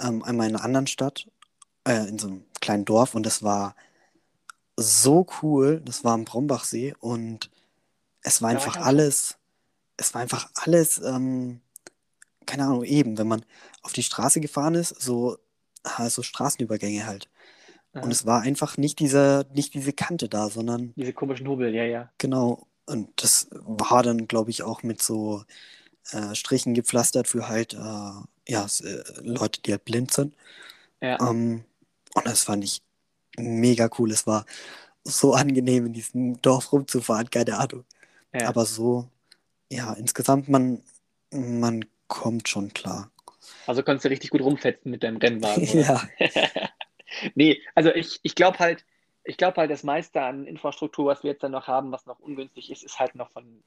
[0.00, 1.26] ähm, einmal in einer anderen Stadt,
[1.86, 3.74] äh, in so einem kleinen Dorf und es war
[4.76, 5.80] so cool.
[5.84, 7.50] Das war am Brombachsee und
[8.22, 9.36] es war war einfach auch alles,
[9.96, 11.60] es war einfach alles, ähm,
[12.46, 13.44] keine Ahnung, eben, wenn man
[13.82, 15.38] auf die Straße gefahren ist, so,
[15.84, 17.28] ah, so Straßenübergänge halt.
[17.94, 18.04] Aha.
[18.04, 21.84] Und es war einfach nicht diese, nicht diese Kante da, sondern Diese komischen Hubel, ja,
[21.84, 22.12] ja.
[22.18, 22.66] genau.
[22.86, 25.44] Und das war dann, glaube ich, auch mit so
[26.12, 27.78] äh, Strichen gepflastert für halt, äh,
[28.48, 30.36] ja, äh, Leute, die halt blind sind.
[31.00, 31.64] Ja, Ähm,
[32.14, 32.82] und das fand ich
[33.38, 34.12] mega cool.
[34.12, 34.46] Es war
[35.04, 37.84] so angenehm, in diesem Dorf rumzufahren, keine Ahnung.
[38.32, 38.48] ja.
[38.48, 39.08] Aber so,
[39.72, 40.82] ja, insgesamt, man,
[41.30, 43.10] man kommt schon klar.
[43.66, 46.08] Also konntest du richtig gut rumfetzen mit deinem Rennwagen, oder?
[46.18, 46.30] Ja,
[47.34, 48.84] Nee, also ich, ich glaube halt,
[49.24, 52.18] ich glaube halt, das meiste an Infrastruktur, was wir jetzt dann noch haben, was noch
[52.18, 53.62] ungünstig ist, ist halt noch von,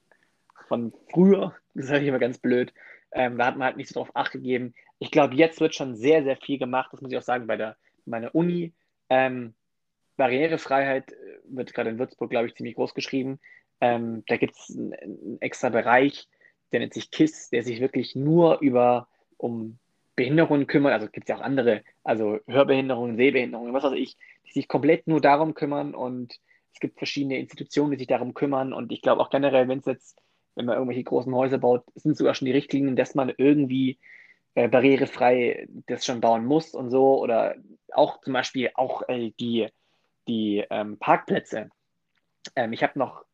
[0.67, 2.73] von früher, das sage ich immer ganz blöd.
[3.11, 4.73] Ähm, da hat man halt nicht so drauf Acht gegeben.
[4.99, 7.57] Ich glaube, jetzt wird schon sehr, sehr viel gemacht, das muss ich auch sagen, bei
[7.57, 8.73] der meiner Uni.
[9.09, 9.53] Ähm,
[10.17, 13.39] Barrierefreiheit äh, wird gerade in Würzburg, glaube ich, ziemlich groß geschrieben.
[13.81, 16.27] Ähm, da gibt es einen, einen extra Bereich,
[16.71, 19.07] der nennt sich KISS, der sich wirklich nur über
[19.37, 19.77] um
[20.15, 20.93] Behinderungen kümmert.
[20.93, 24.17] Also gibt es ja auch andere, also Hörbehinderungen, Sehbehinderungen, was weiß ich,
[24.47, 26.39] die sich komplett nur darum kümmern und
[26.73, 29.85] es gibt verschiedene Institutionen, die sich darum kümmern und ich glaube auch generell, wenn es
[29.85, 30.21] jetzt,
[30.55, 33.97] wenn man irgendwelche großen Häuser baut, sind sogar schon die Richtlinien, dass man irgendwie
[34.55, 37.55] äh, barrierefrei das schon bauen muss und so oder
[37.93, 39.67] auch zum Beispiel auch äh, die,
[40.27, 41.69] die ähm, Parkplätze.
[42.55, 43.25] Ähm, ich habe noch,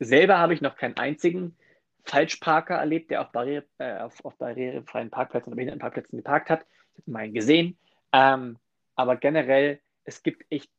[0.00, 1.56] selber habe ich noch keinen einzigen
[2.04, 6.66] Falschparker erlebt, der auf, Barriere, äh, auf, auf barrierefreien Parkplätzen oder Behindertenparkplätzen geparkt hat.
[6.94, 7.78] Ich habe mal einen gesehen.
[8.12, 8.58] Ähm,
[8.96, 10.70] aber generell, es gibt echt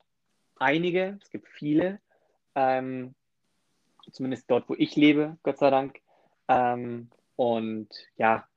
[0.57, 1.99] einige, es gibt viele,
[2.55, 3.13] ähm,
[4.11, 5.99] zumindest dort, wo ich lebe, Gott sei Dank.
[6.47, 8.47] Ähm, und ja,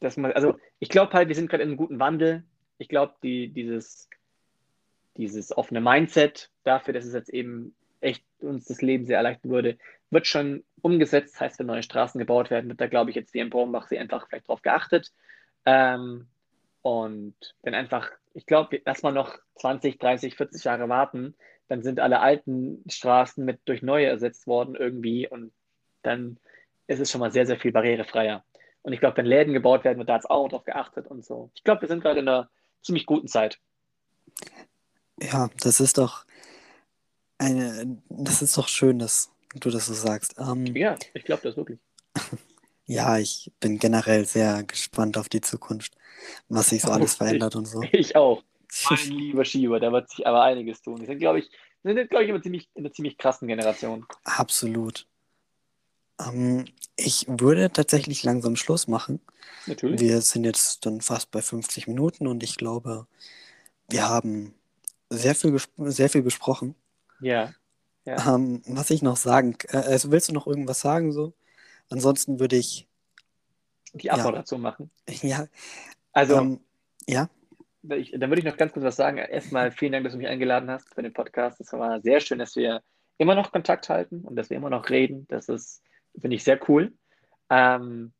[0.00, 2.44] dass man, also ich glaube halt, wir sind gerade in einem guten Wandel.
[2.78, 4.08] Ich glaube, die, dieses,
[5.16, 9.78] dieses offene Mindset dafür, dass es jetzt eben echt uns das Leben sehr erleichtern würde,
[10.10, 11.40] wird schon umgesetzt.
[11.40, 14.28] Heißt, wenn neue Straßen gebaut werden, wird da, glaube ich, jetzt wie im Brombachsee einfach
[14.28, 15.12] vielleicht drauf geachtet.
[15.64, 16.28] Ähm,
[16.82, 21.34] und dann einfach, ich glaube, lass mal noch 20, 30, 40 Jahre warten,
[21.68, 25.52] dann sind alle alten Straßen mit durch neue ersetzt worden irgendwie und
[26.02, 26.38] dann
[26.86, 28.44] ist es schon mal sehr, sehr viel barrierefreier.
[28.82, 31.50] Und ich glaube, wenn Läden gebaut werden, wird da jetzt auch drauf geachtet und so.
[31.54, 32.50] Ich glaube, wir sind gerade in einer
[32.82, 33.60] ziemlich guten Zeit.
[35.20, 36.24] ja, das ist doch
[37.38, 40.34] eine, das ist doch schön, dass du das so sagst.
[40.38, 41.78] Ähm, Ja, ich glaube das wirklich.
[42.86, 45.94] ja, ich bin generell sehr gespannt auf die Zukunft,
[46.48, 47.82] was sich so alles ich- verändert und so.
[47.92, 48.42] Ich auch.
[48.90, 51.00] Mein lieber Schieber, da wird sich aber einiges tun.
[51.00, 51.50] Wir sind, glaube ich,
[51.82, 54.06] sind glaube ich, immer ziemlich, in einer ziemlich krassen Generation.
[54.24, 55.06] Absolut.
[56.20, 59.20] Ähm, ich würde tatsächlich langsam Schluss machen.
[59.66, 60.00] Natürlich.
[60.00, 63.06] Wir sind jetzt dann fast bei 50 Minuten und ich glaube,
[63.88, 64.54] wir haben
[65.08, 66.74] sehr viel, sehr viel besprochen.
[67.20, 67.52] Ja.
[68.10, 68.34] Ja.
[68.34, 71.32] Ähm, was ich noch sagen, äh, also willst du noch irgendwas sagen so?
[71.90, 72.88] Ansonsten würde ich,
[73.94, 74.90] Die Abmoderation machen.
[75.22, 75.46] ja,
[76.12, 76.60] Also, ähm,
[77.06, 77.28] ja,
[77.88, 79.18] ich, dann würde ich noch ganz kurz was sagen.
[79.18, 81.60] Erstmal vielen Dank, dass du mich eingeladen hast für den Podcast.
[81.60, 82.82] Es war sehr schön, dass wir
[83.18, 85.26] immer noch Kontakt halten und dass wir immer noch reden.
[85.28, 85.82] Das ist,
[86.20, 86.92] finde ich, sehr cool.
[87.48, 88.12] Ähm,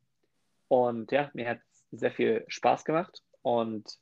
[0.67, 1.59] und ja, mir hat
[1.91, 3.21] es sehr viel Spaß gemacht.
[3.41, 3.99] Und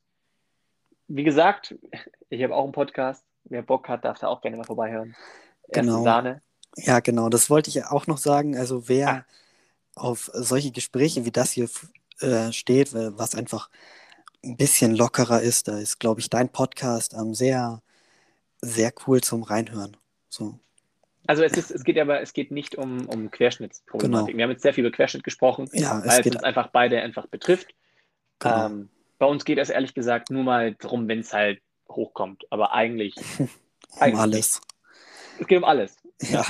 [1.07, 1.75] wie gesagt,
[2.29, 3.25] ich habe auch einen Podcast.
[3.45, 5.15] Wer Bock hat, darf da auch gerne mal vorbeihören.
[5.71, 6.03] Genau.
[6.03, 6.41] Sahne.
[6.77, 8.57] ja, genau, das wollte ich auch noch sagen.
[8.57, 9.25] Also wer Ah.
[9.95, 11.69] auf solche Gespräche wie das hier
[12.21, 13.69] äh, steht, was einfach
[14.43, 17.81] ein bisschen lockerer ist, da ist, glaube ich, dein Podcast ähm, sehr,
[18.61, 19.97] sehr cool zum Reinhören.
[20.29, 20.57] So,
[21.27, 24.27] Also es, ist, es geht aber es geht nicht um, um Querschnittsproblematik.
[24.27, 24.37] Genau.
[24.37, 26.67] Wir haben jetzt sehr viel über Querschnitt gesprochen, ja, es weil es geht, uns einfach
[26.67, 27.67] beide einfach betrifft.
[28.39, 32.45] genau, Ähm, bei uns geht es ehrlich gesagt nur mal drum, wenn es halt hochkommt.
[32.51, 33.49] Aber eigentlich, um
[33.99, 34.61] eigentlich alles.
[35.39, 35.97] Es geht um alles.
[36.21, 36.45] Ja,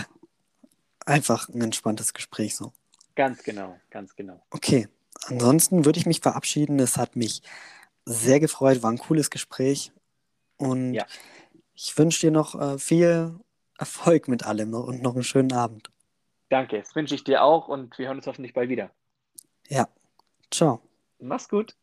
[1.05, 2.71] einfach ein entspanntes Gespräch so.
[3.15, 4.41] Ganz genau, ganz genau.
[4.51, 4.87] Okay,
[5.27, 6.79] ansonsten würde ich mich verabschieden.
[6.79, 7.41] Es hat mich
[8.05, 9.91] sehr gefreut, war ein cooles Gespräch
[10.57, 11.05] und Ja.
[11.73, 13.39] ich wünsche dir noch äh, viel
[13.77, 15.89] Erfolg mit allem noch und noch einen schönen Abend.
[16.49, 18.89] Danke, das wünsche ich dir auch und wir hören uns hoffentlich bald wieder.
[19.67, 19.87] Ja,
[20.51, 20.81] ciao.
[21.19, 21.75] Mach's gut.